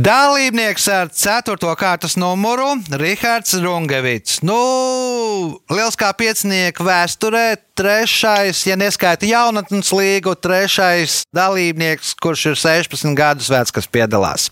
Dalībnieks 0.00 0.86
ar 0.88 1.10
4. 1.12 1.74
kārtas 1.76 2.14
numuru- 2.16 2.70
Rihards 3.02 3.52
Rungevits. 3.60 4.38
Nu, 4.40 4.56
liels 5.68 5.96
kā 5.98 6.08
piecinieku 6.16 6.86
vēsturē, 6.86 7.58
trešais, 7.76 8.62
ja 8.64 8.78
neskaita 8.80 9.28
jaunatnes 9.28 9.90
līgu, 9.92 10.32
trešais 10.40 11.26
dalībnieks, 11.36 12.14
kurš 12.16 12.44
ir 12.46 12.56
16 12.56 13.12
gadus 13.18 13.50
vecs, 13.52 13.74
kas 13.76 13.86
piedalās. 13.86 14.48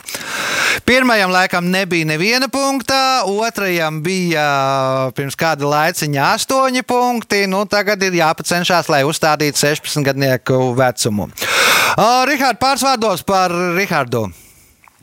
Pirmajam 0.84 1.32
laikam 1.32 1.70
nebija 1.70 2.04
neviena 2.04 2.48
punkta, 2.52 3.22
otrajam 3.24 4.02
bija 4.02 5.12
pirms 5.16 5.38
kāda 5.38 5.64
laiciņa 5.64 6.26
8 6.34 6.82
punkti. 6.82 7.46
Nu, 7.46 7.64
tagad 7.64 8.02
ir 8.02 8.12
jāpacenšas, 8.12 8.90
lai 8.92 9.00
uzstādītu 9.08 9.56
16 9.56 10.04
gadnieku 10.04 10.74
vecumu. 10.76 11.30
Rihards, 11.96 12.60
pārsvārdos 12.60 13.24
par 13.24 13.50
Rihardu. 13.78 14.26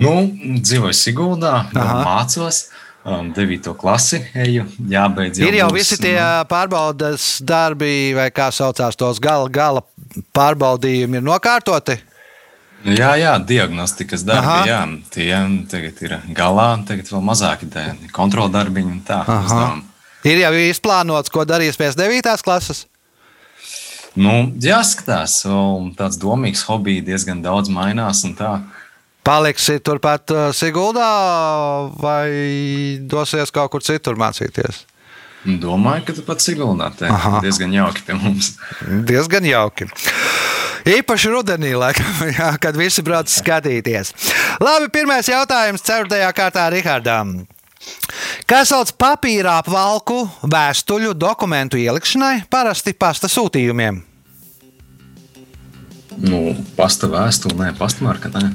Nu, 0.01 0.15
dzīvoju 0.59 0.95
Siguldā, 0.95 1.59
mācos. 1.73 2.67
Um, 3.05 3.27
9. 3.37 3.69
klasi 3.77 4.17
eju, 4.33 4.63
jābeidz. 4.89 5.37
Ir 5.37 5.59
jau 5.59 5.67
būs, 5.69 5.77
visi 5.77 5.99
tie 6.01 6.15
nu, 6.17 6.47
pārbaudas 6.49 7.35
darbi, 7.45 8.15
vai 8.17 8.31
kā 8.33 8.47
saucās 8.49 8.97
tos 8.97 9.19
gala, 9.21 9.45
gala 9.45 9.83
pārbaudījumi, 10.33 11.19
ir 11.19 11.25
nokārtoti. 11.27 11.99
Jā, 12.85 13.11
jā, 13.21 13.35
diagnostikas 13.45 14.25
darbi, 14.25 14.49
Aha. 14.49 14.65
jā, 14.69 14.79
tie 15.13 15.29
tagad 15.69 16.01
ir 16.01 16.17
galā, 16.37 16.65
tagad 16.89 17.13
vēl 17.13 17.23
mazāki 17.29 17.69
kontroldarbiņi 18.13 18.89
un 18.89 18.99
tā. 19.05 19.21
Ir 20.25 20.41
jau 20.41 20.51
izplānots, 20.65 21.29
ko 21.29 21.45
darīs 21.45 21.77
pēc 21.77 21.97
9. 22.01 22.33
klases. 22.45 22.87
Nu, 24.17 24.47
jāskatās, 24.63 25.43
un 25.45 25.91
tāds 25.93 26.17
domīgs 26.17 26.65
hobijs 26.65 27.05
diezgan 27.05 27.45
daudz 27.45 27.69
mainās 27.69 28.23
un 28.25 28.33
tā. 28.37 28.55
Paliksi 29.25 29.79
turpat 29.81 30.29
uh, 30.29 30.49
Siguldā 30.53 31.09
vai 31.97 32.29
dosies 33.09 33.49
kaut 33.53 33.71
kur 33.73 33.81
citur 33.81 34.19
mācīties? 34.21 34.83
Domāju, 35.45 36.07
ka 36.07 36.13
tu 36.17 36.25
pats 36.25 36.45
Siguldā 36.45 36.91
te 36.97 37.09
diezgan 37.41 37.73
jauki 37.73 38.05
pie 38.05 38.17
mums. 38.17 38.53
Diezgan 39.09 39.45
jauki. 39.49 39.89
Īpaši 40.85 41.31
rudenī, 41.33 41.73
laikam, 41.73 42.21
jā, 42.37 42.51
kad 42.61 42.77
visi 42.77 43.01
brauc 43.05 43.29
skatīties. 43.33 44.13
Labi, 44.61 44.91
pirmais 44.93 45.29
jautājums 45.29 45.85
ceturtajā 45.85 46.29
kārtā 46.37 46.67
Rihardam. 46.73 47.39
Kā 48.45 48.61
sauc 48.65 48.91
papīrā 49.01 49.57
apvalku 49.61 50.19
vēstuļu 50.45 51.15
dokumentu 51.17 51.81
ielikšanai, 51.81 52.45
parasti 52.49 52.93
pasta 52.93 53.29
sūtījumiem? 53.29 54.03
Nu, 56.21 56.41
pasta 56.77 57.09
vēstule, 57.11 57.57
nē, 57.59 57.73
pastmarka, 57.77 58.29
nē. 58.37 58.53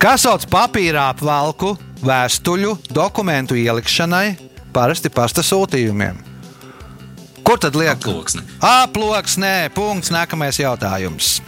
Kā 0.00 0.14
sauc 0.16 0.46
papīrā 0.48 1.10
apvalku 1.12 1.74
vēstuļu 2.00 2.70
dokumentu 2.88 3.52
ielikšanai, 3.60 4.32
parasti 4.72 5.12
pasta 5.12 5.44
sūtījumiem? 5.44 6.16
Kur 7.44 7.60
tad 7.60 7.76
liek? 7.76 7.92
Aploksne. 7.98 8.40
Aploksnē, 8.64 9.68
punkts. 9.76 10.08
Nākamais 10.14 10.56
jautājums. 10.56 11.44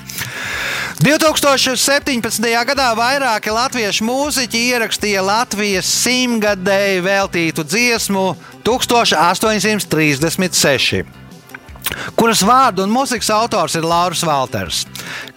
2017. 1.00 2.44
gadā 2.68 2.92
vairāki 2.98 3.48
latviešu 3.56 4.04
mūziķi 4.04 4.58
ierakstīja 4.74 5.24
Latvijas 5.24 5.88
simtgadēju 6.04 7.00
veltītu 7.08 7.64
dziesmu 7.64 8.36
1836. 8.68 11.21
Kuras 12.18 12.42
vārdu 12.46 12.86
un 12.86 12.92
mūzikas 12.92 13.30
autors 13.34 13.76
ir 13.78 13.86
Lauris 13.86 14.24
Valters. 14.26 14.84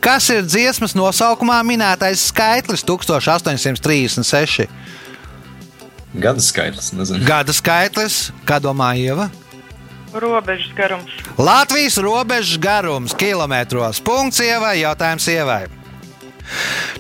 Kas 0.03 0.29
ir 0.34 0.45
dziesmas 0.45 0.95
nosaukumā 0.97 1.60
minētais 1.67 2.27
skaitlis 2.31 2.86
1836? 2.88 4.67
Gada 6.15 6.39
skaitlis, 6.39 6.93
nezinu. 6.95 7.25
Gada 7.27 7.53
skaitlis, 7.55 8.29
kā 8.47 8.62
domā 8.63 8.93
Ieva? 8.99 9.29
Robežas 10.15 10.71
garums. 10.77 11.12
Latvijas 11.36 11.97
robežas 11.99 12.60
garums 12.62 13.15
kilometros. 13.19 13.99
Punkts 13.99 14.39
ievai, 14.39 14.77
jautājums 14.79 15.27
ievai. 15.27 15.65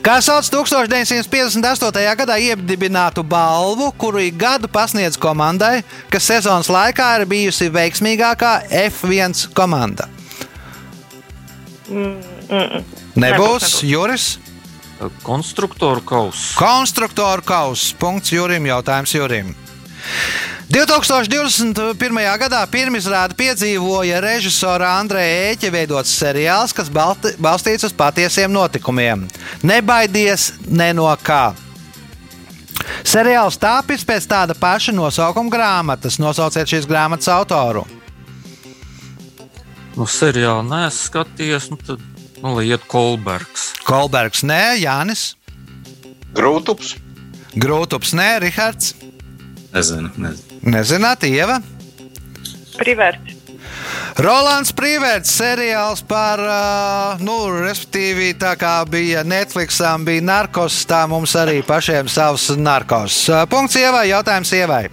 Kā 0.05 0.19
sauc 0.21 0.47
1958. 0.51 2.15
gadā 2.21 2.37
iedibinātu 2.41 3.23
balvu, 3.23 3.91
kuru 3.97 4.23
ik 4.25 4.37
gadu 4.37 4.69
pasniedz 4.71 5.17
komandai, 5.21 5.83
kas 6.13 6.27
sezonas 6.31 6.69
laikā 6.71 7.11
ir 7.19 7.27
bijusi 7.29 7.69
veiksmīgākā 7.73 8.55
F1 8.85 9.49
komanda? 9.57 10.09
Mm, 11.89 12.17
mm. 12.49 12.83
Nebūs 13.15 13.21
Nebūs, 13.21 13.83
Juris. 13.85 14.25
Konstruktoru 15.23 16.01
kausa. 16.01 16.55
Konstruktoru 16.57 17.43
kausa. 17.45 17.95
Punkts 17.99 18.31
Jurim. 18.31 18.65
Jautājums 18.69 19.13
Jurim. 19.15 19.53
2021. 20.71 22.21
gadā 22.41 22.61
pirmizrādi 22.71 23.37
piedzīvoja 23.37 24.21
režisora 24.23 24.95
Andreja 24.99 25.51
Ēķa 25.51 25.71
veidots 25.73 26.15
seriāls, 26.17 26.73
kas 26.75 26.89
balstīts 26.89 27.85
uz 27.85 27.93
patiesiem 27.95 28.51
notikumiem. 28.53 29.27
Nebaidies 29.63 30.53
ne 30.67 30.89
no 30.97 31.11
kā. 31.21 31.53
Seriāls 33.05 33.59
tāpis 33.61 34.03
pēc 34.05 34.25
tāda 34.29 34.57
paša 34.57 34.93
nosaukuma 34.95 35.53
grāmatas. 35.53 36.19
Nosauciet 36.21 36.69
šīs 36.69 36.89
grāmatas 36.89 37.29
autoru. 37.31 37.85
Nu, 39.95 40.09
seriālu 40.09 40.65
neesmu 40.67 41.05
skatījies, 41.05 41.69
nu, 41.71 41.79
tad 41.79 42.01
nu, 42.41 42.57
iet 42.59 42.83
Kolbergs. 42.91 43.69
Kolbergs, 43.87 44.43
nē, 44.43 44.75
Jānis, 44.81 45.35
Grūtups. 46.35 46.97
Grūtups, 47.55 48.11
nē, 48.17 48.27
Rihards, 48.43 48.91
Nezinu, 49.75 50.09
nezinu. 50.15 50.59
nezināt, 50.63 51.23
Ieva. 51.27 51.59
Privērts. 52.79 53.35
Rolands 54.23 54.71
Prīvērts 54.71 55.31
seriāls 55.35 55.99
par, 56.07 56.39
nu, 57.19 57.35
respektīvi, 57.59 58.29
tā 58.39 58.53
kā 58.59 58.77
bija 58.87 59.25
Netflixam, 59.27 60.05
bija 60.07 60.23
narkos, 60.23 60.77
tā 60.87 61.01
mums 61.11 61.35
arī 61.35 61.59
pašiem 61.67 62.07
savs 62.07 62.47
narkos. 62.55 63.25
Punkts 63.51 63.75
ievai, 63.81 64.07
jautājums 64.13 64.53
ievai. 64.55 64.85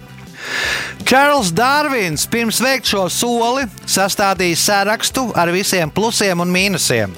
Čārls 1.07 1.53
Dārvins 1.55 2.27
pirms 2.27 2.59
veikt 2.59 2.91
šo 2.91 3.05
soli 3.07 3.63
sastādīja 3.87 4.59
sarakstu 4.59 5.29
ar 5.39 5.51
visiem 5.55 5.91
plusiem 5.91 6.43
un 6.43 6.51
mīnusiem. 6.51 7.15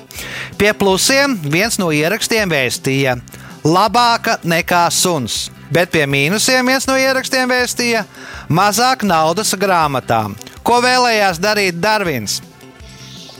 Pie 0.61 0.71
plusiem 0.77 1.33
viens 1.41 1.79
no 1.81 1.89
ierakstiem 1.89 2.53
vēstīja: 2.53 3.17
labāka 3.65 4.37
nekā 4.45 4.85
suns, 4.93 5.47
bet 5.73 5.91
pie 5.93 6.05
mīnusiem 6.09 6.67
viens 6.67 6.87
no 6.89 6.97
ierakstiem 6.99 7.49
vēstīja: 7.49 8.05
mazāk 8.49 9.05
naudas 9.07 9.53
grāmatām. 9.59 10.35
Ko 10.65 10.81
vēlējās 10.81 11.39
darīt 11.41 11.79
Darvins? 11.81 12.41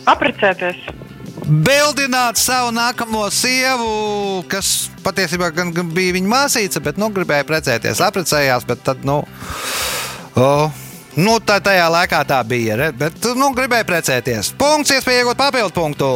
Apprecēties. 0.05 0.85
Bildināt 1.45 2.39
savu 2.41 2.71
nākamo 2.73 3.25
sievu, 3.33 3.89
kas 4.49 4.88
patiesībā 5.05 5.51
gan, 5.53 5.73
bija 5.93 6.15
viņa 6.15 6.31
māsīca, 6.31 6.81
bet 6.85 7.01
nu, 7.01 7.11
gribēja 7.13 7.45
precēties. 7.45 8.01
Apprecējās, 8.01 8.65
bet 8.65 8.81
tad, 8.85 9.05
nu, 9.05 9.19
oh, 10.41 10.81
nu 11.17 11.38
tā, 11.45 11.59
tajā 11.61 11.85
laikā 11.97 12.23
tā 12.29 12.41
bija. 12.47 12.89
Bet, 12.97 13.19
nu, 13.38 13.51
gribēja 13.57 13.85
precēties. 13.89 14.55
Punkts, 14.57 14.95
iespēja 14.97 15.25
iegūt 15.25 15.41
papildu 15.41 15.75
punktu. 15.75 16.09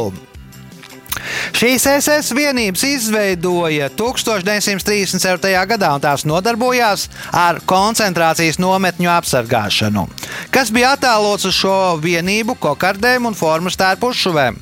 Šīs 1.55 1.85
SS 1.89 2.33
vienības 2.38 2.83
izveidoja 2.88 3.89
1937. 3.97 5.51
gadā, 5.71 5.91
un 5.95 6.03
tās 6.03 6.25
nodarbojās 6.29 7.07
ar 7.35 7.59
koncentrācijas 7.69 8.59
nometņu 8.62 9.12
apsargāšanu, 9.12 10.05
kas 10.53 10.71
bija 10.75 10.93
attēlots 10.95 11.49
uz 11.49 11.57
šo 11.57 11.75
vienību 12.03 12.57
kokardēm 12.62 13.29
un 13.29 13.38
formas 13.38 13.79
tērpu 13.79 14.13
uzšuvēm. 14.13 14.59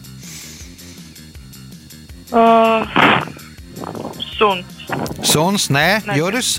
Uh, 2.28 2.84
suns. 4.36 4.66
Suns, 5.24 5.70
nē, 5.72 5.88
Nē. 6.08 6.18
Juris. 6.20 6.58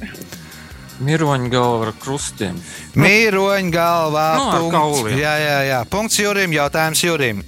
Miroņa 1.04 1.50
galva 1.52 1.88
ar 1.88 1.92
krustiem. 2.00 2.56
Mīroņa 2.98 3.70
galvā. 3.70 4.26
Nu, 4.34 4.48
ar 4.50 4.64
punkts. 4.72 5.12
Jā, 5.14 5.34
jā, 5.38 5.58
jā. 5.68 5.78
Punkts 5.90 6.18
Jurim. 6.18 6.56
Jautājums 6.56 7.04
Jurim. 7.04 7.44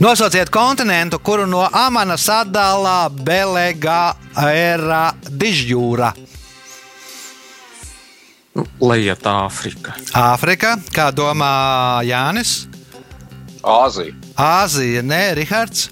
Nosauciet 0.00 0.50
kontinentu, 0.50 1.18
kuru 1.18 1.46
no 1.46 1.64
Amanas 1.72 2.28
atdalā 2.30 3.08
Belegā 3.10 4.14
era 4.38 5.12
Dižjūra. 5.26 6.12
Lejiet 8.80 9.26
Āfrika. 9.26 9.94
Āfrika, 10.14 10.76
kā 10.94 11.10
domā 11.14 12.00
Jānis? 12.06 12.66
Āzija. 13.62 14.14
Āzija, 14.38 15.02
nē, 15.02 15.22
Rihards. 15.38 15.88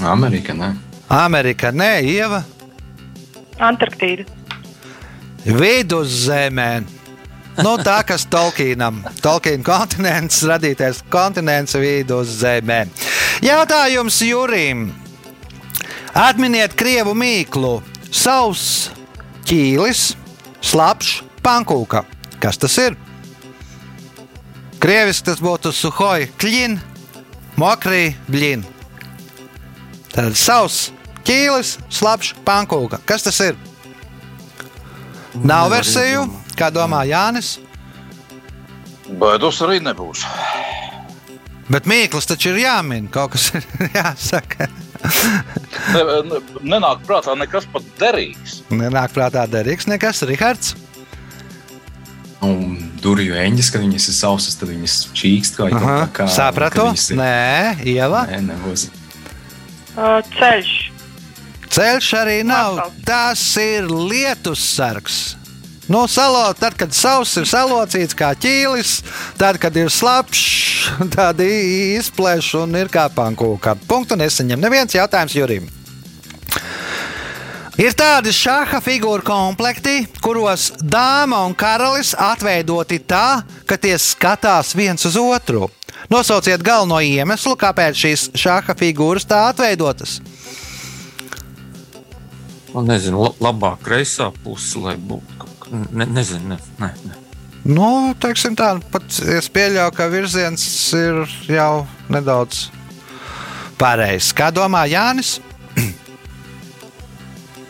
Amerika, 0.00 0.56
ne? 0.56 0.74
Amerika, 1.08 1.70
nē, 1.72 1.92
Ieva. 2.04 2.42
Antarktīda. 3.60 4.26
Viduszemē. 5.46 6.95
Nu, 7.64 7.76
tā 7.80 8.02
kas 8.04 8.26
Tolkienam, 8.28 9.00
Tolkiena 9.24 9.64
kontinents, 9.64 10.42
radītais 10.44 11.00
kontinents 11.12 11.76
viduszemē. 11.80 12.82
Jautājums 13.44 14.20
Jurim. 14.24 14.90
Atminiet 16.16 16.76
krievu 16.76 17.14
mīklu. 17.16 17.78
Savs 18.12 18.90
ķīlis, 19.48 20.14
slapjš, 20.64 21.20
pankūka. 21.44 22.04
Kas 22.40 22.60
tas 22.60 22.76
ir? 22.80 22.96
Krieviski 24.80 25.30
tas 25.30 25.40
būtu 25.40 25.72
suhoj, 25.72 26.28
kļin, 26.40 26.76
mokrī, 27.60 28.10
bļin. 28.28 28.64
Tad 30.12 30.36
savs 30.36 30.90
ķīlis, 31.26 31.76
slapjš, 31.92 32.34
pankūka. 32.46 33.00
Kas 33.08 33.24
tas 33.26 33.40
ir? 33.44 33.56
Nav 35.36 35.68
Nevar 35.68 35.78
versiju, 35.78 36.24
iedomāt. 36.24 36.45
Kā 36.58 36.70
domā 36.74 37.04
Jānis. 37.08 37.56
Baidos 39.20 39.60
arī 39.62 39.78
nebūs. 39.84 40.24
Bet 41.70 41.86
mīklas 41.90 42.26
taču 42.30 42.52
ir 42.54 42.60
jāmin. 42.64 43.08
Kaut 43.10 43.32
kas 43.34 43.48
ir 43.58 43.64
jāsaka. 43.98 44.68
Ne, 45.94 46.02
ne, 46.26 46.40
nenāk 46.74 47.02
prātā 47.06 47.34
nekas 47.38 47.66
pat 47.72 47.86
derīgs. 48.00 48.60
Nenāk 48.70 49.14
prātā 49.14 49.44
derīgs 49.50 49.86
nekas. 49.90 50.22
Rihards. 50.26 50.74
Un 52.46 52.76
durvju 53.02 53.34
eņģis, 53.40 53.70
kad 53.72 53.82
viņas 53.82 54.06
ir 54.10 54.14
sausas, 54.18 54.58
tad 54.60 54.68
viņas 54.70 54.96
čīkst 55.16 55.56
kā 55.58 55.68
Aha, 55.74 55.94
kā, 56.14 56.26
Sapratu. 56.30 56.88
ir- 56.92 57.16
Nē, 57.18 57.86
Ieva. 57.88 58.26
Nē, 58.30 58.42
nebūs. 58.50 58.88
Uh, 59.96 60.20
ceļš. 60.36 60.72
Ceļš 61.72 62.10
arī 62.20 62.36
nav. 62.46 62.76
Asfalts. 62.78 63.04
Tas 63.08 63.44
ir 63.62 63.88
lietus 63.90 64.60
sargs. 64.76 65.16
Nu, 65.88 66.06
salo, 66.10 66.52
tad, 66.58 66.74
kad 66.74 66.90
sauss 66.90 67.36
ir 67.38 67.46
salocīts 67.46 68.16
kā 68.18 68.32
ķīlis, 68.34 68.96
tad, 69.38 69.60
kad 69.62 69.76
ir 69.78 69.86
slapjš, 69.92 70.40
tad 71.14 71.38
izplēš 71.46 72.48
un 72.64 72.74
ir 72.74 72.90
kā 72.90 73.06
pankūka. 73.14 73.76
Punktu 73.86 74.18
nesaņem. 74.18 74.58
Neviens 74.58 74.96
jautājums 74.98 75.36
Jurim. 75.38 75.68
Ir 77.76 77.92
tādi 77.92 78.32
šāda 78.32 78.80
figūra 78.80 79.22
komplekti, 79.22 80.06
kuros 80.24 80.70
dāma 80.80 81.42
un 81.46 81.54
karalis 81.54 82.14
atveidoti 82.18 83.02
tā, 83.04 83.42
ka 83.68 83.76
tie 83.78 83.94
skatās 84.00 84.72
viens 84.74 85.04
uz 85.06 85.18
otru. 85.20 85.68
Nosauciet 86.10 86.64
galveno 86.66 86.98
iemeslu, 87.04 87.54
kāpēc 87.60 88.00
šīs 88.00 88.26
šāda 88.34 88.74
figūras 88.80 89.28
tā 89.28 89.44
atveidotas. 89.52 90.18
Nu, 92.72 92.82
nezinu, 92.82 93.22
la- 93.28 93.52
labāk 93.52 93.84
kreisā 93.86 94.32
puse, 94.42 94.80
lai 94.80 94.96
būtu. 94.96 95.36
Ne, 95.70 96.06
nezinu, 96.06 96.54
ne, 96.54 96.58
ne, 96.78 96.92
ne. 97.04 97.22
Nu, 97.66 98.14
teiksim 98.22 98.54
tā, 98.54 98.76
pat 98.92 99.18
es 99.34 99.48
pieļauju, 99.50 99.94
ka 99.96 100.06
virziens 100.12 100.62
ir 100.94 101.24
jau 101.50 101.86
nedaudz 102.12 102.68
pareizs. 103.80 104.30
Kā 104.36 104.52
domā 104.54 104.84
Jānis? 104.86 105.40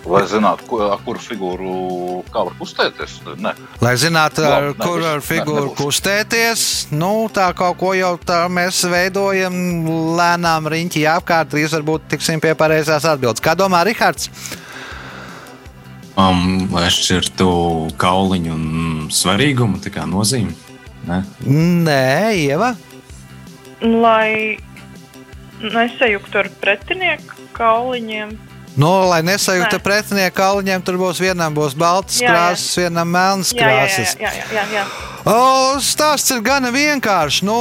Lai 0.07 0.23
zinātu, 0.31 0.63
ko, 0.71 0.79
ar 0.87 1.01
kuru 1.03 1.19
figūru 1.19 1.71
kā 2.31 2.45
var 2.47 2.55
kustēties. 2.61 3.17
Ne. 3.43 3.51
Lai 3.83 3.95
zinātu, 3.99 4.45
ar 4.47 4.69
Labi, 4.69 4.77
kur 4.79 5.01
nebūs. 5.01 5.09
ar 5.11 5.25
figūru 5.27 5.65
Ne, 5.65 5.75
kustēties, 5.81 6.63
nu, 6.95 7.11
tā 7.35 7.49
kaut 7.59 7.75
ko 7.81 7.91
jau 7.97 8.13
tā 8.23 8.45
mēs 8.53 8.85
veidojam, 8.93 9.57
lēnām 10.21 10.71
riņķī 10.71 11.03
apkārt, 11.17 11.51
drīz 11.57 11.75
varbūt 11.75 12.07
tiksim 12.15 12.45
pie 12.45 12.55
pareizās 12.55 13.09
atbildes. 13.09 13.43
Kā 13.43 13.57
domā 13.59 13.83
Rihards? 13.89 14.31
Um, 16.17 16.69
lai 16.73 16.87
šķirtu 16.89 17.47
kauliņu 18.01 18.53
un 18.55 19.09
svarīgumu, 19.13 19.83
tā 19.85 19.91
kā 19.93 20.07
nozīme. 20.09 20.55
Ne? 21.07 21.21
Nē, 21.45 22.33
Ieva. 22.41 22.71
Lai 23.85 24.57
nesajuktu 25.61 26.41
ar 26.41 26.49
pretinieku 26.63 27.37
kauliņiem. 27.57 28.33
Nu, 28.77 28.89
lai 29.09 29.23
nesajūtu 29.25 29.77
Nē. 29.79 29.83
pretinieku 29.85 30.37
kauliņiem, 30.37 30.83
tur 30.85 30.99
būs 31.01 31.21
vienam 31.21 31.55
būs 31.57 31.77
balts 31.77 32.19
krāsas, 32.21 32.75
vienam 32.81 33.09
melns 33.09 33.53
Jā, 33.53 33.61
jā, 33.61 33.69
jā, 33.69 33.77
krāsas. 33.77 34.17
jā, 34.21 34.33
jā, 34.37 34.49
jā, 34.57 34.65
jā. 34.75 34.85
O, 35.27 35.81
stāsts 35.83 36.31
ir 36.31 36.39
gana 36.39 36.69
vienkāršs. 36.71 37.41
Nu, 37.43 37.57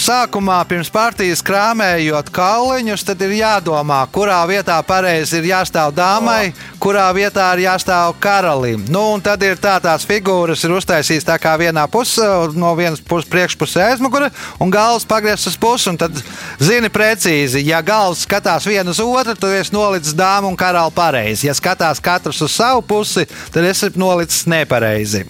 sākumā, 0.00 0.62
pirms 0.64 0.88
partijas 0.88 1.42
krāmējot 1.44 2.30
kauliņus, 2.32 3.04
tad 3.04 3.20
ir 3.26 3.34
jādomā, 3.36 3.98
kurā 4.08 4.38
vietā 4.48 4.78
pareizi 4.80 5.36
ir 5.42 5.50
jāstāv 5.50 5.92
dāmai, 5.92 6.54
kurā 6.80 7.10
vietā 7.12 7.50
ir 7.52 7.66
jāstāv 7.66 8.16
karalim. 8.16 8.88
Nu, 8.88 9.10
un 9.12 9.20
tad 9.20 9.44
ir 9.44 9.60
tā, 9.60 9.76
tās 9.84 10.08
figūras 10.08 10.64
ir 10.64 10.72
uztaisītas 10.78 11.28
tā 11.28 11.36
kā 11.36 11.52
vienā 11.60 11.84
pusē, 11.84 12.32
no 12.56 12.72
vienas 12.80 13.04
puses 13.04 13.28
priekšpusē 13.28 13.90
aizmugure, 13.90 14.32
un 14.56 14.72
galvas 14.72 15.04
pagrieztas 15.04 15.52
uz 15.52 15.60
pusi. 15.60 15.92
Tad 16.00 16.16
zini 16.56 16.88
precīzi, 16.88 17.66
ja 17.68 17.84
galvas 17.84 18.24
skatās 18.24 18.64
viena 18.64 18.96
uz 18.96 19.04
otru, 19.04 19.36
tad 19.36 19.60
es 19.60 19.68
nolicis 19.68 20.16
dāmu 20.16 20.48
un 20.48 20.56
karalu 20.56 20.96
pareizi. 20.96 21.50
Ja 21.50 21.60
skatās 21.60 22.00
katrs 22.00 22.40
uz 22.40 22.56
savu 22.56 22.80
pusi, 22.80 23.28
tad 23.52 23.68
es 23.68 23.84
esmu 23.84 24.08
nolicis 24.08 24.48
nepareizi. 24.48 25.28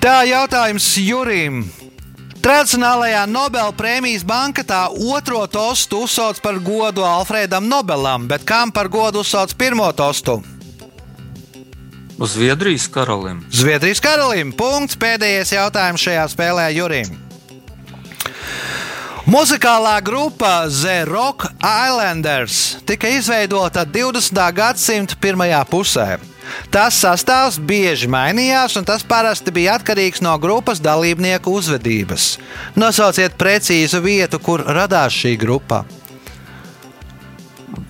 Tā 0.00 0.22
jautājums 0.28 0.86
Jurim. 1.02 1.64
Tradicionālajā 2.46 3.24
Nobela 3.26 3.72
prēmijas 3.74 4.22
banketā 4.22 4.84
otro 5.10 5.40
tostu 5.50 6.04
uzsauc 6.06 6.38
par 6.44 6.60
godu 6.62 7.02
Alfredam 7.02 7.66
Nobelam, 7.66 8.28
bet 8.30 8.44
kam 8.46 8.70
par 8.70 8.86
godu 8.86 9.24
uzsauc 9.24 9.56
pirmo 9.58 9.88
tostu? 9.92 10.38
Zviedrijas 12.16 12.86
karalim. 12.88 13.42
Zviedrijas 13.52 14.00
karalim. 14.00 14.52
Punkts. 14.56 14.96
Pēdējais 14.96 15.52
jautājums 15.52 16.00
šajā 16.00 16.24
spēlē 16.32 16.70
Jurim. 16.72 17.10
Muzikālā 19.26 19.98
grupa 20.06 20.68
The 20.70 21.02
Rock 21.04 21.48
Islanders 21.58 22.78
tika 22.86 23.10
izveidota 23.10 23.82
20. 23.84 24.38
gadsimta 24.54 25.18
pirmajā 25.20 25.64
pusē. 25.66 26.06
Tas 26.70 26.96
sastāvs 27.00 27.58
bieži 27.58 28.08
mainījās, 28.12 28.76
un 28.78 28.86
tas 28.88 29.04
parasti 29.06 29.52
bija 29.54 29.76
atkarīgs 29.78 30.22
no 30.24 30.34
grupas 30.42 30.80
dalībnieku 30.84 31.52
uzvedības. 31.58 32.36
Nosauciet 32.76 33.36
precīzu 33.40 34.02
vietu, 34.04 34.40
kur 34.42 34.64
radās 34.66 35.16
šī 35.16 35.36
grupa. 35.40 35.84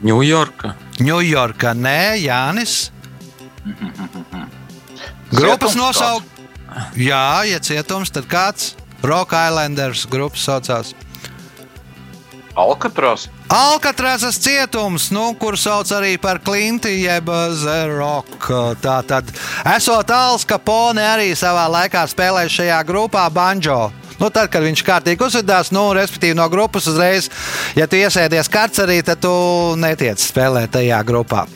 Ņujorka. 0.06 0.74
Ņujorka, 1.02 1.74
nē, 1.76 2.00
Jānis. 2.24 2.90
Grupas 5.32 5.76
nosaukt. 5.76 6.32
Jā, 6.96 7.44
ja 7.48 7.60
cietums, 7.62 8.12
tad 8.12 8.28
kāds? 8.30 8.74
Rock 9.06 9.36
Islanders 9.36 10.06
grupas 10.10 10.44
saucās. 10.48 10.92
Alkatras. 12.56 13.28
Alkatrāzas 13.46 14.40
cietums, 14.42 15.10
nu, 15.14 15.28
kur 15.38 15.54
sauc 15.54 15.90
arī 15.94 16.16
par 16.18 16.40
Klinti, 16.42 16.90
jeb 17.04 17.28
Zeroku. 17.54 18.74
Tā 18.82 18.96
tad, 19.06 19.30
esot 19.76 20.10
Alans 20.10 20.46
Kapone 20.48 21.04
arī 21.06 21.28
savā 21.38 21.68
laikā 21.70 22.02
spēlēja 22.10 22.50
šajā 22.56 22.80
grupā 22.88 23.28
banjo. 23.30 23.92
Nu, 24.18 24.32
tad, 24.32 24.48
kad 24.50 24.64
viņš 24.64 24.82
kārtīgi 24.82 25.28
uzvedās, 25.28 25.70
nu, 25.76 25.84
respektīvi 25.94 26.34
no 26.34 26.48
grupas 26.50 26.88
uzreiz, 26.90 27.30
ja 27.78 27.86
tu 27.86 28.00
iesēdies 28.00 28.50
karcerī, 28.50 28.98
tad 29.06 29.22
tu 29.22 29.30
netiec 29.78 30.18
spēlēt 30.18 30.74
tajā 30.80 30.98
grupā. 31.06 31.46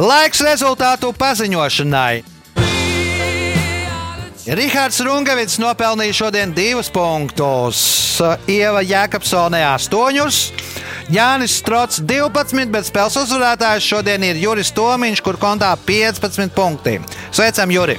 Laiks 0.00 0.40
rezultātu 0.46 1.12
paziņošanai. 1.18 2.37
Rihards 4.48 5.02
Rungavits 5.04 5.58
nopelnīja 5.60 6.14
šodien 6.22 6.54
divus 6.56 6.88
punktus, 6.88 7.80
Ieva 8.48 8.80
Jēkabsone 8.80 9.60
8. 9.60 10.30
Jānis 11.12 11.58
Strots 11.60 12.00
12, 12.00 12.72
bet 12.72 12.88
spēles 12.88 13.18
uzvarētājs 13.20 13.84
šodien 13.84 14.24
ir 14.24 14.40
Juris 14.40 14.72
Tomiņš, 14.72 15.20
kur 15.26 15.36
kontā 15.40 15.74
15 15.84 16.56
punkti. 16.56 16.96
Sveicam, 17.28 17.76
Juri! 17.76 17.98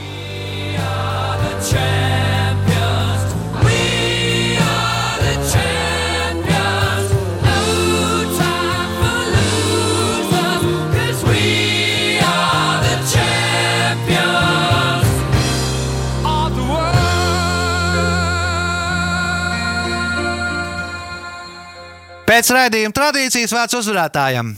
Pēc 22.29 22.51
raidījuma 22.53 22.93
tradīcijas 22.93 23.53
vārds 23.55 23.73
uzvarētājam. 23.79 24.51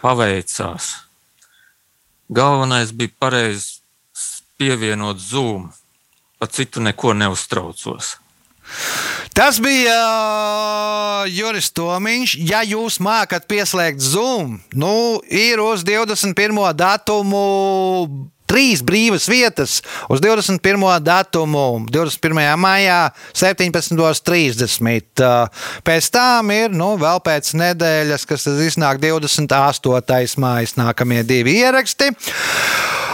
Paveicās. 0.00 0.86
Galvenais 2.32 2.94
bija 2.96 3.12
pareizi 3.20 3.82
pievienot 4.56 5.20
zūmu. 5.20 5.68
Par 6.40 6.48
citu 6.48 6.80
neko 6.80 7.12
neuztraucos. 7.12 8.14
Tas 9.36 9.60
bija 9.60 9.98
uh, 10.00 11.28
Juris 11.28 11.68
Tomiņš. 11.76 12.38
Ja 12.48 12.62
jūs 12.64 12.96
mākat 13.04 13.44
pieslēgt 13.50 14.00
Zoom, 14.00 14.62
nu, 14.72 15.20
ir 15.28 15.60
uz 15.60 15.84
21. 15.84 16.64
datumu. 16.72 17.44
Trīs 18.50 18.82
brīvas 18.84 19.24
vietas 19.30 19.78
uz 20.12 20.20
21. 20.20 20.60
datumu, 21.04 21.86
21. 21.88 22.42
maijā, 22.60 23.00
17.30. 23.32 25.24
Uh, 25.24 25.48
Pēc 25.84 26.10
tam 26.12 26.50
ir 26.54 26.74
nu, 26.74 26.94
vēl 27.00 27.22
pēc 27.24 27.54
nedēļas, 27.60 28.26
kas 28.28 28.46
iznāk 28.66 29.00
28. 29.02 30.36
mājas, 30.44 30.76
nākamie 30.80 31.24
divi 31.26 31.58
ieraksti. 31.62 32.12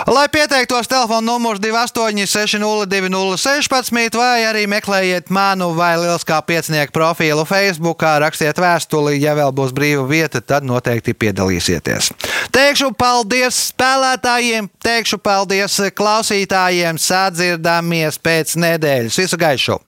Lai 0.07 0.29
pieteiktos, 0.29 0.89
telefona 0.89 1.21
numurs 1.33 1.61
28, 1.61 2.27
602, 2.27 4.17
vai 4.17 4.45
arī 4.49 4.65
meklējiet 4.71 5.31
manu 5.31 5.71
vai 5.77 5.93
Lieliskā 6.01 6.41
piecinieku 6.47 6.95
profilu 6.95 7.45
Facebook, 7.45 8.03
rakstiet 8.03 8.59
vēstuli. 8.61 9.19
Ja 9.21 9.35
vēl 9.39 9.53
būs 9.53 9.75
brīva 9.77 10.07
vieta, 10.09 10.41
tad 10.41 10.65
noteikti 10.65 11.15
piedalīsieties. 11.15 12.13
Teikšu 12.55 12.93
paldies 12.99 13.61
spēlētājiem, 13.71 14.71
teikšu 14.83 15.21
paldies 15.23 15.81
klausītājiem, 15.95 16.99
sadzirdāmies 16.99 18.21
pēc 18.23 18.57
nedēļas. 18.57 19.23
Visu 19.25 19.41
gaišu! 19.41 19.81